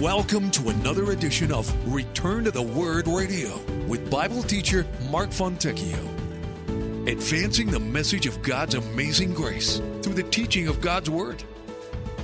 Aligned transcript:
Welcome 0.00 0.50
to 0.52 0.70
another 0.70 1.10
edition 1.10 1.52
of 1.52 1.70
Return 1.92 2.44
to 2.44 2.50
the 2.50 2.62
Word 2.62 3.06
Radio 3.06 3.60
with 3.86 4.10
Bible 4.10 4.42
teacher 4.42 4.86
Mark 5.10 5.28
Fontecchio. 5.28 7.06
Advancing 7.06 7.70
the 7.70 7.80
message 7.80 8.24
of 8.24 8.40
God's 8.40 8.76
amazing 8.76 9.34
grace 9.34 9.82
through 10.00 10.14
the 10.14 10.22
teaching 10.22 10.68
of 10.68 10.80
God's 10.80 11.10
Word. 11.10 11.44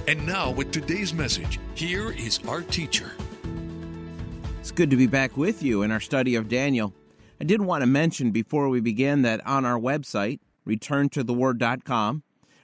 And 0.08 0.24
now, 0.24 0.52
with 0.52 0.72
today's 0.72 1.12
message, 1.12 1.60
here 1.74 2.12
is 2.12 2.40
our 2.48 2.62
teacher. 2.62 3.12
It's 4.60 4.70
good 4.70 4.88
to 4.88 4.96
be 4.96 5.06
back 5.06 5.36
with 5.36 5.62
you 5.62 5.82
in 5.82 5.90
our 5.90 6.00
study 6.00 6.34
of 6.34 6.48
Daniel. 6.48 6.94
I 7.38 7.44
did 7.44 7.60
want 7.60 7.82
to 7.82 7.86
mention 7.86 8.30
before 8.30 8.70
we 8.70 8.80
begin 8.80 9.20
that 9.20 9.46
on 9.46 9.66
our 9.66 9.78
website, 9.78 10.40
returntotheword.com, 10.66 12.22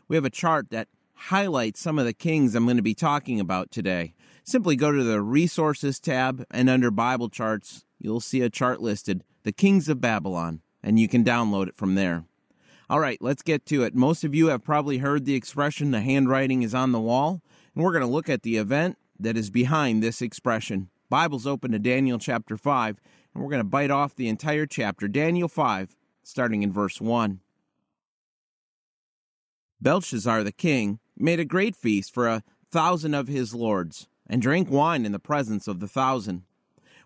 we 0.08 0.16
have 0.16 0.24
a 0.24 0.30
chart 0.30 0.70
that 0.70 0.88
highlights 1.14 1.80
some 1.80 1.98
of 1.98 2.06
the 2.06 2.14
kings 2.14 2.54
I'm 2.54 2.64
going 2.64 2.78
to 2.78 2.82
be 2.82 2.94
talking 2.94 3.40
about 3.40 3.70
today. 3.70 4.14
Simply 4.44 4.74
go 4.74 4.90
to 4.90 5.04
the 5.04 5.22
Resources 5.22 6.00
tab 6.00 6.44
and 6.50 6.68
under 6.68 6.90
Bible 6.90 7.28
Charts, 7.28 7.84
you'll 8.00 8.20
see 8.20 8.40
a 8.40 8.50
chart 8.50 8.80
listed, 8.80 9.22
The 9.44 9.52
Kings 9.52 9.88
of 9.88 10.00
Babylon, 10.00 10.62
and 10.82 10.98
you 10.98 11.06
can 11.06 11.22
download 11.24 11.68
it 11.68 11.76
from 11.76 11.94
there. 11.94 12.24
All 12.90 12.98
right, 12.98 13.18
let's 13.20 13.42
get 13.42 13.64
to 13.66 13.84
it. 13.84 13.94
Most 13.94 14.24
of 14.24 14.34
you 14.34 14.48
have 14.48 14.64
probably 14.64 14.98
heard 14.98 15.24
the 15.24 15.36
expression, 15.36 15.92
the 15.92 16.00
handwriting 16.00 16.62
is 16.62 16.74
on 16.74 16.90
the 16.90 17.00
wall, 17.00 17.40
and 17.74 17.84
we're 17.84 17.92
going 17.92 18.04
to 18.04 18.10
look 18.10 18.28
at 18.28 18.42
the 18.42 18.56
event 18.56 18.98
that 19.18 19.36
is 19.36 19.48
behind 19.48 20.02
this 20.02 20.20
expression. 20.20 20.90
Bible's 21.08 21.46
open 21.46 21.70
to 21.70 21.78
Daniel 21.78 22.18
chapter 22.18 22.56
5, 22.56 23.00
and 23.32 23.42
we're 23.42 23.50
going 23.50 23.60
to 23.60 23.64
bite 23.64 23.92
off 23.92 24.16
the 24.16 24.28
entire 24.28 24.66
chapter, 24.66 25.06
Daniel 25.06 25.48
5, 25.48 25.96
starting 26.24 26.64
in 26.64 26.72
verse 26.72 27.00
1. 27.00 27.38
Belshazzar 29.80 30.42
the 30.42 30.52
king 30.52 30.98
made 31.16 31.38
a 31.38 31.44
great 31.44 31.76
feast 31.76 32.12
for 32.12 32.26
a 32.26 32.42
thousand 32.70 33.14
of 33.14 33.28
his 33.28 33.54
lords 33.54 34.08
and 34.32 34.40
drank 34.40 34.70
wine 34.70 35.04
in 35.04 35.12
the 35.12 35.18
presence 35.18 35.68
of 35.68 35.78
the 35.78 35.86
thousand. 35.86 36.42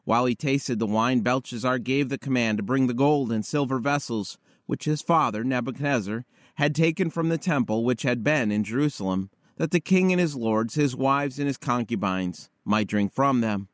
While 0.05 0.27
he 0.27 0.36
tasted 0.36 0.78
the 0.78 0.86
wine, 0.86 1.22
Belshazzar 1.22 1.80
gave 1.80 2.08
the 2.08 2.19
command 2.19 2.58
to 2.58 2.62
bring 2.62 2.86
the 2.86 2.94
gold 2.94 3.32
and 3.32 3.44
silver 3.44 3.80
vessels 3.80 4.38
which 4.66 4.84
his 4.84 5.02
father, 5.02 5.42
Nebuchadnezzar, 5.42 6.24
had 6.54 6.72
taken 6.72 7.10
from 7.10 7.28
the 7.28 7.36
temple 7.36 7.84
which 7.84 8.02
had 8.02 8.22
been 8.22 8.52
in 8.52 8.62
Jerusalem, 8.62 9.30
that 9.56 9.72
the 9.72 9.80
king 9.80 10.12
and 10.12 10.20
his 10.20 10.36
lords, 10.36 10.77
his 10.77 10.94
wives, 10.94 11.41
and 11.41 11.48
his 11.48 11.56
concubines 11.56 12.48
might 12.64 12.86
drink 12.86 13.12
from 13.12 13.41
them. 13.41 13.66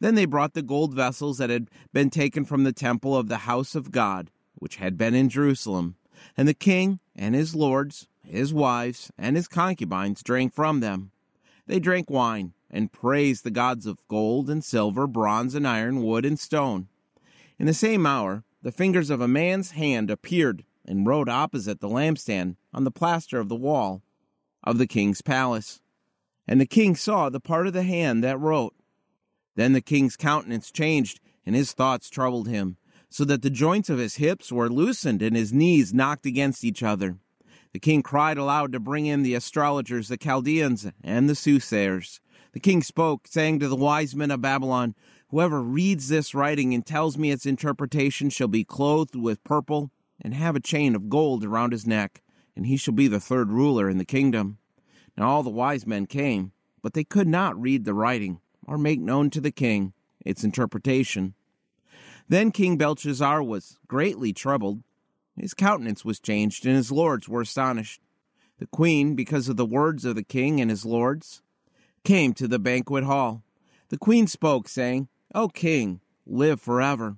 Then 0.00 0.14
they 0.14 0.24
brought 0.24 0.54
the 0.54 0.62
gold 0.62 0.94
vessels 0.94 1.36
that 1.36 1.50
had 1.50 1.68
been 1.92 2.08
taken 2.08 2.46
from 2.46 2.64
the 2.64 2.72
temple 2.72 3.14
of 3.14 3.28
the 3.28 3.38
house 3.38 3.74
of 3.74 3.90
God, 3.90 4.30
which 4.54 4.76
had 4.76 4.96
been 4.96 5.14
in 5.14 5.28
Jerusalem, 5.28 5.96
and 6.34 6.48
the 6.48 6.54
king 6.54 7.00
and 7.14 7.34
his 7.34 7.54
lords, 7.54 8.08
his 8.24 8.54
wives, 8.54 9.10
and 9.18 9.36
his 9.36 9.48
concubines 9.48 10.22
drank 10.22 10.54
from 10.54 10.80
them. 10.80 11.10
They 11.66 11.78
drank 11.78 12.08
wine 12.08 12.54
and 12.70 12.92
praised 12.92 13.44
the 13.44 13.50
gods 13.50 13.86
of 13.86 14.06
gold 14.08 14.50
and 14.50 14.64
silver, 14.64 15.06
bronze 15.06 15.54
and 15.54 15.66
iron, 15.66 16.02
wood 16.02 16.24
and 16.24 16.38
stone. 16.38 16.88
In 17.58 17.66
the 17.66 17.74
same 17.74 18.06
hour, 18.06 18.44
the 18.62 18.72
fingers 18.72 19.10
of 19.10 19.20
a 19.20 19.28
man's 19.28 19.72
hand 19.72 20.10
appeared 20.10 20.64
and 20.84 21.06
wrote 21.06 21.28
opposite 21.28 21.80
the 21.80 21.88
lampstand 21.88 22.56
on 22.72 22.84
the 22.84 22.90
plaster 22.90 23.38
of 23.38 23.48
the 23.48 23.56
wall 23.56 24.02
of 24.62 24.78
the 24.78 24.86
king's 24.86 25.22
palace. 25.22 25.80
And 26.46 26.60
the 26.60 26.66
king 26.66 26.96
saw 26.96 27.28
the 27.28 27.40
part 27.40 27.66
of 27.66 27.72
the 27.72 27.82
hand 27.82 28.22
that 28.24 28.38
wrote. 28.38 28.74
Then 29.54 29.72
the 29.72 29.80
king's 29.80 30.16
countenance 30.16 30.70
changed, 30.70 31.20
and 31.44 31.54
his 31.54 31.72
thoughts 31.72 32.10
troubled 32.10 32.48
him, 32.48 32.76
so 33.08 33.24
that 33.24 33.42
the 33.42 33.50
joints 33.50 33.88
of 33.88 33.98
his 33.98 34.16
hips 34.16 34.52
were 34.52 34.68
loosened 34.68 35.22
and 35.22 35.34
his 35.34 35.52
knees 35.52 35.94
knocked 35.94 36.26
against 36.26 36.64
each 36.64 36.82
other. 36.82 37.18
The 37.72 37.80
king 37.80 38.02
cried 38.02 38.38
aloud 38.38 38.72
to 38.72 38.80
bring 38.80 39.06
in 39.06 39.22
the 39.22 39.34
astrologers, 39.34 40.08
the 40.08 40.16
Chaldeans, 40.16 40.90
and 41.02 41.28
the 41.28 41.34
soothsayers. 41.34 42.20
The 42.56 42.60
king 42.60 42.82
spoke, 42.82 43.28
saying 43.28 43.58
to 43.58 43.68
the 43.68 43.76
wise 43.76 44.16
men 44.16 44.30
of 44.30 44.40
Babylon, 44.40 44.94
Whoever 45.28 45.60
reads 45.60 46.08
this 46.08 46.34
writing 46.34 46.72
and 46.72 46.86
tells 46.86 47.18
me 47.18 47.30
its 47.30 47.44
interpretation 47.44 48.30
shall 48.30 48.48
be 48.48 48.64
clothed 48.64 49.14
with 49.14 49.44
purple 49.44 49.90
and 50.22 50.32
have 50.32 50.56
a 50.56 50.60
chain 50.60 50.94
of 50.94 51.10
gold 51.10 51.44
around 51.44 51.72
his 51.72 51.86
neck, 51.86 52.22
and 52.56 52.64
he 52.64 52.78
shall 52.78 52.94
be 52.94 53.08
the 53.08 53.20
third 53.20 53.52
ruler 53.52 53.90
in 53.90 53.98
the 53.98 54.06
kingdom. 54.06 54.56
Now 55.18 55.28
all 55.28 55.42
the 55.42 55.50
wise 55.50 55.86
men 55.86 56.06
came, 56.06 56.52
but 56.80 56.94
they 56.94 57.04
could 57.04 57.28
not 57.28 57.60
read 57.60 57.84
the 57.84 57.92
writing 57.92 58.40
or 58.66 58.78
make 58.78 59.00
known 59.00 59.28
to 59.32 59.40
the 59.42 59.52
king 59.52 59.92
its 60.24 60.42
interpretation. 60.42 61.34
Then 62.26 62.52
King 62.52 62.78
Belshazzar 62.78 63.42
was 63.42 63.76
greatly 63.86 64.32
troubled. 64.32 64.82
His 65.36 65.52
countenance 65.52 66.06
was 66.06 66.20
changed, 66.20 66.64
and 66.64 66.74
his 66.74 66.90
lords 66.90 67.28
were 67.28 67.42
astonished. 67.42 68.00
The 68.58 68.66
queen, 68.66 69.14
because 69.14 69.50
of 69.50 69.58
the 69.58 69.66
words 69.66 70.06
of 70.06 70.14
the 70.14 70.24
king 70.24 70.58
and 70.58 70.70
his 70.70 70.86
lords, 70.86 71.42
came 72.06 72.32
to 72.32 72.46
the 72.46 72.60
banquet 72.60 73.02
hall. 73.02 73.42
The 73.88 73.98
queen 73.98 74.28
spoke, 74.28 74.68
saying, 74.68 75.08
O 75.34 75.48
king, 75.48 76.00
live 76.24 76.60
forever. 76.60 77.16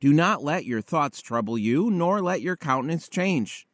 Do 0.00 0.12
not 0.12 0.42
let 0.42 0.64
your 0.64 0.80
thoughts 0.80 1.22
trouble 1.22 1.56
you, 1.56 1.88
nor 1.88 2.20
let 2.20 2.42
your 2.42 2.56
countenance 2.56 3.08
change. 3.08 3.64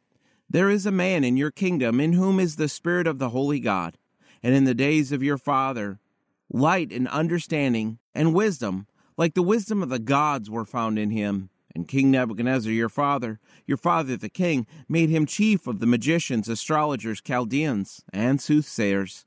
There 0.47 0.69
is 0.69 0.85
a 0.85 0.91
man 0.91 1.23
in 1.23 1.35
your 1.35 1.49
kingdom 1.49 1.99
in 1.99 2.13
whom 2.13 2.39
is 2.39 2.57
the 2.57 2.69
Spirit 2.69 3.07
of 3.07 3.17
the 3.17 3.29
Holy 3.29 3.59
God, 3.59 3.97
and 4.43 4.53
in 4.53 4.65
the 4.65 4.75
days 4.75 5.11
of 5.11 5.23
your 5.23 5.39
father, 5.39 5.99
light 6.47 6.91
and 6.91 7.07
understanding 7.07 7.97
and 8.13 8.35
wisdom, 8.35 8.85
like 9.17 9.33
the 9.33 9.41
wisdom 9.41 9.81
of 9.81 9.89
the 9.89 9.97
gods, 9.97 10.47
were 10.47 10.65
found 10.65 10.99
in 10.99 11.09
him. 11.09 11.49
And 11.73 11.87
King 11.87 12.11
Nebuchadnezzar, 12.11 12.71
your 12.71 12.89
father, 12.89 13.39
your 13.65 13.77
father 13.77 14.15
the 14.15 14.29
king, 14.29 14.67
made 14.87 15.09
him 15.09 15.25
chief 15.25 15.65
of 15.65 15.79
the 15.79 15.87
magicians, 15.87 16.47
astrologers, 16.47 17.19
Chaldeans, 17.19 18.03
and 18.13 18.39
soothsayers 18.39 19.25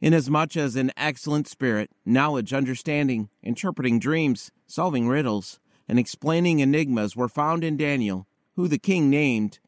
inasmuch 0.00 0.56
as 0.56 0.76
an 0.76 0.92
excellent 0.96 1.46
spirit, 1.46 1.90
knowledge, 2.04 2.52
understanding, 2.52 3.28
interpreting 3.42 3.98
dreams, 3.98 4.50
solving 4.66 5.08
riddles, 5.08 5.60
and 5.88 5.98
explaining 5.98 6.60
enigmas 6.60 7.16
were 7.16 7.28
found 7.28 7.64
in 7.64 7.76
Daniel, 7.76 8.26
who 8.56 8.68
the 8.68 8.78
king 8.78 9.10
named 9.10 9.58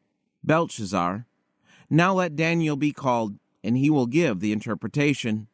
Belteshazzar. 0.43 1.25
Now 1.89 2.13
let 2.13 2.35
Daniel 2.35 2.75
be 2.75 2.91
called, 2.91 3.37
and 3.63 3.77
he 3.77 3.89
will 3.89 4.07
give 4.07 4.39
the 4.39 4.51
interpretation. 4.51 5.47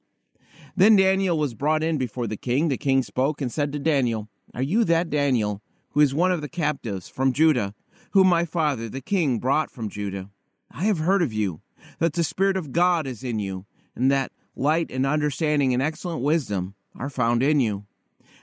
Then 0.75 0.95
Daniel 0.95 1.37
was 1.37 1.53
brought 1.53 1.83
in 1.83 1.97
before 1.97 2.27
the 2.27 2.37
king. 2.37 2.69
The 2.69 2.77
king 2.77 3.03
spoke 3.03 3.41
and 3.41 3.51
said 3.51 3.71
to 3.73 3.79
Daniel, 3.79 4.29
Are 4.53 4.61
you 4.61 4.83
that 4.85 5.09
Daniel, 5.09 5.61
who 5.89 5.99
is 5.99 6.13
one 6.13 6.31
of 6.31 6.41
the 6.41 6.47
captives 6.47 7.09
from 7.09 7.33
Judah, 7.33 7.73
whom 8.11 8.27
my 8.27 8.45
father 8.45 8.87
the 8.87 9.01
king 9.01 9.39
brought 9.39 9.69
from 9.69 9.89
Judah? 9.89 10.29
I 10.71 10.85
have 10.85 10.99
heard 10.99 11.21
of 11.21 11.33
you, 11.33 11.61
that 11.99 12.13
the 12.13 12.23
Spirit 12.23 12.55
of 12.55 12.71
God 12.71 13.07
is 13.07 13.23
in 13.23 13.39
you, 13.39 13.65
and 13.95 14.11
that 14.11 14.31
light 14.59 14.91
and 14.91 15.05
understanding 15.05 15.73
and 15.73 15.81
excellent 15.81 16.21
wisdom 16.21 16.75
are 16.95 17.09
found 17.09 17.41
in 17.41 17.59
you. 17.59 17.85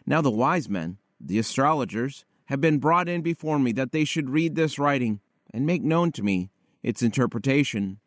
Now 0.07 0.21
the 0.21 0.31
wise 0.31 0.69
men, 0.69 0.99
the 1.21 1.39
astrologers, 1.39 2.25
have 2.47 2.61
been 2.61 2.79
brought 2.79 3.09
in 3.09 3.23
before 3.23 3.59
me 3.59 3.73
that 3.73 3.93
they 3.93 4.05
should 4.05 4.31
read 4.31 4.55
this 4.55 4.79
writing 4.79 5.21
and 5.53 5.67
make 5.67 5.83
known 5.83 6.13
to 6.13 6.23
me 6.23 6.51
its 6.83 7.03
interpretation. 7.03 7.99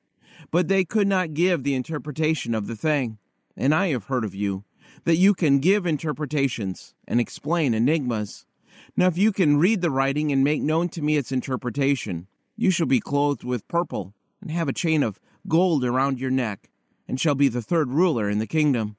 But 0.51 0.67
they 0.67 0.85
could 0.85 1.07
not 1.07 1.33
give 1.33 1.63
the 1.63 1.75
interpretation 1.75 2.55
of 2.55 2.67
the 2.67 2.75
thing. 2.75 3.17
And 3.57 3.75
I 3.75 3.87
have 3.89 4.05
heard 4.05 4.23
of 4.23 4.33
you, 4.33 4.63
that 5.03 5.17
you 5.17 5.33
can 5.33 5.59
give 5.59 5.85
interpretations 5.85 6.93
and 7.07 7.19
explain 7.19 7.73
enigmas. 7.73 8.45
Now, 8.95 9.07
if 9.07 9.17
you 9.17 9.31
can 9.31 9.57
read 9.57 9.81
the 9.81 9.91
writing 9.91 10.31
and 10.31 10.43
make 10.43 10.61
known 10.61 10.87
to 10.89 11.01
me 11.01 11.17
its 11.17 11.31
interpretation, 11.31 12.27
you 12.55 12.71
shall 12.71 12.87
be 12.87 13.01
clothed 13.01 13.43
with 13.43 13.67
purple 13.67 14.13
and 14.41 14.49
have 14.51 14.69
a 14.69 14.73
chain 14.73 15.03
of 15.03 15.19
gold 15.47 15.83
around 15.83 16.19
your 16.19 16.31
neck 16.31 16.69
and 17.09 17.19
shall 17.19 17.33
be 17.33 17.47
the 17.47 17.61
third 17.61 17.91
ruler 17.91 18.29
in 18.29 18.37
the 18.37 18.45
kingdom. 18.45 18.95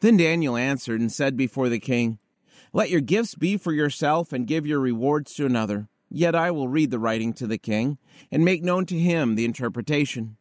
Then 0.00 0.16
Daniel 0.16 0.56
answered 0.56 1.00
and 1.00 1.10
said 1.10 1.36
before 1.36 1.68
the 1.68 1.78
king, 1.78 2.18
Let 2.72 2.90
your 2.90 3.00
gifts 3.00 3.36
be 3.36 3.56
for 3.56 3.72
yourself, 3.72 4.32
and 4.32 4.44
give 4.44 4.66
your 4.66 4.80
rewards 4.80 5.32
to 5.34 5.46
another. 5.46 5.88
Yet 6.10 6.34
I 6.34 6.50
will 6.50 6.66
read 6.66 6.90
the 6.90 6.98
writing 6.98 7.32
to 7.34 7.46
the 7.46 7.58
king, 7.58 7.98
and 8.30 8.44
make 8.44 8.64
known 8.64 8.86
to 8.86 8.98
him 8.98 9.36
the 9.36 9.44
interpretation. 9.44 10.36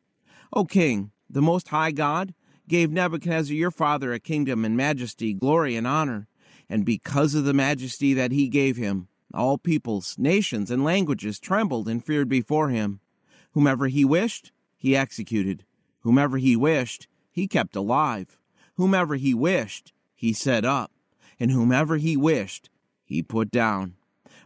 O 0.52 0.66
king, 0.66 1.12
the 1.30 1.42
Most 1.42 1.68
High 1.68 1.92
God 1.92 2.34
gave 2.68 2.92
Nebuchadnezzar 2.92 3.56
your 3.56 3.72
father 3.72 4.12
a 4.12 4.20
kingdom 4.20 4.66
and 4.66 4.76
majesty, 4.76 5.36
glory, 5.36 5.76
and 5.76 5.86
honor. 5.86 6.28
And 6.68 6.84
because 6.84 7.36
of 7.36 7.46
the 7.46 7.54
majesty 7.54 8.16
that 8.16 8.32
he 8.32 8.48
gave 8.48 8.76
him, 8.76 9.08
all 9.36 9.60
peoples, 9.60 10.16
nations, 10.18 10.72
and 10.72 10.84
languages 10.84 11.40
trembled 11.40 11.88
and 11.88 12.04
feared 12.04 12.28
before 12.28 12.70
him. 12.70 13.02
Whomever 13.52 13.88
he 13.88 14.04
wished, 14.04 14.52
he 14.76 14.96
executed 14.96 15.66
Whomever 16.04 16.38
he 16.38 16.56
wished, 16.56 17.08
he 17.32 17.48
kept 17.48 17.76
alive. 17.76 18.38
Whomever 18.76 19.16
he 19.16 19.34
wished, 19.34 19.94
he 20.14 20.34
set 20.34 20.66
up. 20.66 20.92
And 21.40 21.52
whomever 21.52 21.98
he 21.98 22.16
wished, 22.16 22.70
he 23.04 23.24
put 23.24 23.52
down. 23.52 23.96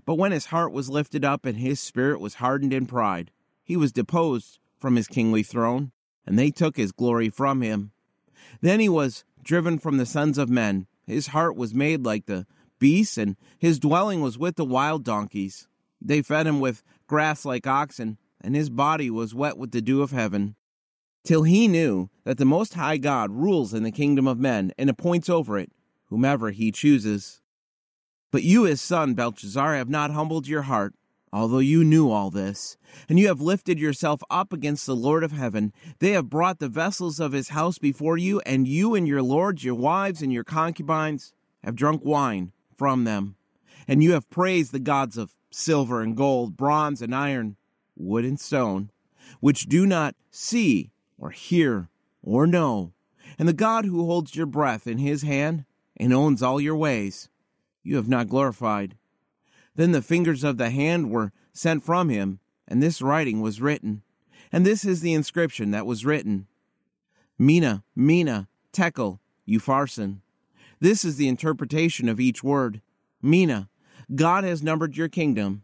But 0.06 0.16
when 0.16 0.32
his 0.32 0.48
heart 0.48 0.72
was 0.72 0.90
lifted 0.90 1.26
up 1.26 1.46
and 1.46 1.58
his 1.58 1.80
spirit 1.80 2.20
was 2.20 2.36
hardened 2.36 2.74
in 2.74 2.86
pride, 2.86 3.32
he 3.64 3.76
was 3.76 3.92
deposed 3.92 4.60
from 4.80 4.96
his 4.96 5.08
kingly 5.08 5.44
throne, 5.44 5.92
and 6.26 6.38
they 6.38 6.50
took 6.50 6.78
his 6.78 6.92
glory 6.92 7.30
from 7.30 7.62
him. 7.62 7.92
Then 8.62 8.80
he 8.80 8.88
was 8.88 9.26
driven 9.44 9.80
from 9.80 9.98
the 9.98 10.06
sons 10.06 10.38
of 10.38 10.50
men. 10.50 10.88
His 11.06 11.28
heart 11.28 11.56
was 11.56 11.74
made 11.74 12.06
like 12.06 12.26
the 12.26 12.46
beasts, 12.80 13.18
and 13.18 13.36
his 13.58 13.80
dwelling 13.80 14.22
was 14.22 14.38
with 14.38 14.56
the 14.56 14.66
wild 14.66 15.04
donkeys. 15.04 15.68
They 16.02 16.22
fed 16.22 16.48
him 16.48 16.60
with 16.60 16.84
grass 17.08 17.44
like 17.44 17.66
oxen, 17.66 18.18
and 18.40 18.56
his 18.56 18.70
body 18.70 19.10
was 19.10 19.34
wet 19.34 19.58
with 19.58 19.72
the 19.72 19.82
dew 19.82 20.02
of 20.02 20.12
heaven. 20.12 20.56
Till 21.28 21.44
he 21.44 21.68
knew 21.68 22.10
that 22.24 22.38
the 22.38 22.46
Most 22.46 22.76
High 22.76 22.96
God 22.96 23.32
rules 23.32 23.74
in 23.74 23.84
the 23.84 23.92
kingdom 23.92 24.28
of 24.28 24.40
men 24.40 24.72
and 24.78 24.90
appoints 24.90 25.28
over 25.28 25.58
it 25.58 25.70
whomever 26.06 26.52
he 26.52 26.72
chooses. 26.72 27.42
But 28.32 28.44
you, 28.44 28.64
his 28.64 28.80
son 28.80 29.14
Belshazzar, 29.14 29.76
have 29.76 29.90
not 29.90 30.12
humbled 30.12 30.48
your 30.48 30.62
heart, 30.62 30.94
although 31.34 31.60
you 31.60 31.84
knew 31.84 32.10
all 32.10 32.32
this, 32.32 32.78
and 33.10 33.20
you 33.20 33.28
have 33.28 33.42
lifted 33.42 33.78
yourself 33.78 34.22
up 34.30 34.54
against 34.54 34.86
the 34.86 34.96
Lord 34.96 35.22
of 35.22 35.34
heaven. 35.34 35.74
They 36.00 36.12
have 36.12 36.30
brought 36.30 36.60
the 36.60 36.70
vessels 36.70 37.20
of 37.20 37.34
his 37.34 37.50
house 37.50 37.78
before 37.78 38.18
you, 38.18 38.40
and 38.46 38.66
you 38.66 38.96
and 38.96 39.06
your 39.06 39.22
lords, 39.22 39.66
your 39.66 39.76
wives, 39.76 40.22
and 40.22 40.32
your 40.32 40.46
concubines 40.46 41.34
have 41.62 41.76
drunk 41.76 42.06
wine 42.06 42.54
from 42.78 43.04
them. 43.04 43.36
And 43.86 44.02
you 44.02 44.14
have 44.14 44.30
praised 44.30 44.72
the 44.72 44.80
gods 44.80 45.18
of 45.18 45.36
silver 45.52 46.02
and 46.02 46.16
gold, 46.16 46.56
bronze 46.56 47.02
and 47.02 47.14
iron, 47.14 47.58
wood 47.98 48.24
and 48.24 48.40
stone, 48.40 48.92
which 49.42 49.66
do 49.66 49.86
not 49.86 50.16
see 50.32 50.92
or 51.18 51.32
hear 51.32 51.90
or 52.22 52.48
know, 52.48 52.94
and 53.38 53.48
the 53.48 53.54
God 53.54 53.86
who 53.86 54.06
holds 54.06 54.36
your 54.36 54.46
breath 54.46 54.88
in 54.88 54.98
his 54.98 55.22
hand 55.22 55.66
and 55.96 56.14
owns 56.14 56.44
all 56.44 56.62
your 56.62 56.76
ways 56.76 57.30
you 57.84 57.96
have 57.96 58.08
not 58.08 58.28
glorified. 58.28 58.98
Then 59.76 59.92
the 59.92 60.02
fingers 60.02 60.44
of 60.44 60.58
the 60.58 60.70
hand 60.70 61.12
were 61.12 61.32
sent 61.54 61.84
from 61.84 62.10
him, 62.10 62.40
and 62.68 62.84
this 62.84 63.02
writing 63.02 63.42
was 63.42 63.62
written. 63.62 64.02
And 64.52 64.66
this 64.66 64.84
is 64.84 65.02
the 65.02 65.14
inscription 65.14 65.72
that 65.72 65.86
was 65.86 66.06
written 66.06 66.48
Mina, 67.40 67.84
Mina, 67.96 68.48
Tekel, 68.74 69.20
Upharsin. 69.48 70.20
This 70.80 71.06
is 71.06 71.16
the 71.16 71.28
interpretation 71.28 72.10
of 72.10 72.20
each 72.20 72.44
word. 72.44 72.82
Mina, 73.22 73.70
God 74.14 74.44
has 74.44 74.64
numbered 74.64 74.98
your 74.98 75.10
kingdom 75.10 75.64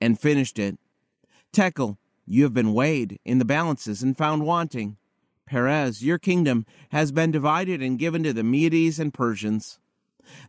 and 0.00 0.18
finished 0.18 0.58
it. 0.58 0.78
Tekel, 1.52 1.98
you 2.32 2.44
have 2.44 2.54
been 2.54 2.72
weighed 2.72 3.20
in 3.26 3.38
the 3.38 3.44
balances 3.44 4.02
and 4.02 4.16
found 4.16 4.46
wanting. 4.46 4.96
Peres, 5.46 6.02
your 6.02 6.18
kingdom 6.18 6.64
has 6.88 7.12
been 7.12 7.30
divided 7.30 7.82
and 7.82 7.98
given 7.98 8.22
to 8.22 8.32
the 8.32 8.42
Medes 8.42 8.98
and 8.98 9.12
Persians. 9.12 9.78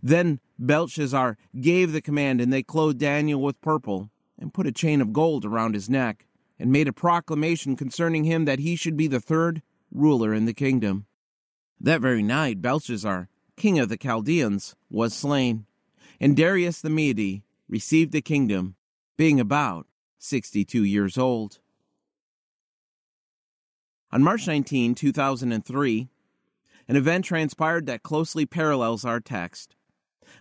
Then 0.01 0.39
Belshazzar 0.57 1.37
gave 1.59 1.91
the 1.91 2.01
command, 2.01 2.39
and 2.39 2.53
they 2.53 2.63
clothed 2.63 2.99
Daniel 2.99 3.41
with 3.41 3.59
purple, 3.59 4.09
and 4.39 4.53
put 4.53 4.65
a 4.65 4.71
chain 4.71 5.01
of 5.01 5.11
gold 5.11 5.43
around 5.43 5.73
his 5.73 5.89
neck, 5.89 6.25
and 6.57 6.71
made 6.71 6.87
a 6.87 6.93
proclamation 6.93 7.75
concerning 7.75 8.23
him 8.23 8.45
that 8.45 8.59
he 8.59 8.77
should 8.77 8.95
be 8.95 9.07
the 9.07 9.19
third 9.19 9.61
ruler 9.91 10.33
in 10.33 10.45
the 10.45 10.53
kingdom. 10.53 11.05
That 11.81 11.99
very 11.99 12.23
night 12.23 12.61
Belshazzar, 12.61 13.27
king 13.57 13.77
of 13.77 13.89
the 13.89 13.97
Chaldeans, 13.97 14.75
was 14.89 15.13
slain, 15.13 15.65
and 16.17 16.37
Darius 16.37 16.79
the 16.79 16.89
Mede 16.89 17.41
received 17.67 18.13
the 18.13 18.21
kingdom, 18.21 18.75
being 19.17 19.37
about 19.39 19.85
sixty 20.17 20.63
two 20.63 20.85
years 20.85 21.17
old. 21.17 21.59
On 24.13 24.21
March 24.21 24.45
19, 24.45 24.93
2003, 24.93 26.07
an 26.87 26.95
event 26.95 27.25
transpired 27.25 27.87
that 27.87 28.03
closely 28.03 28.45
parallels 28.45 29.03
our 29.03 29.19
text. 29.19 29.75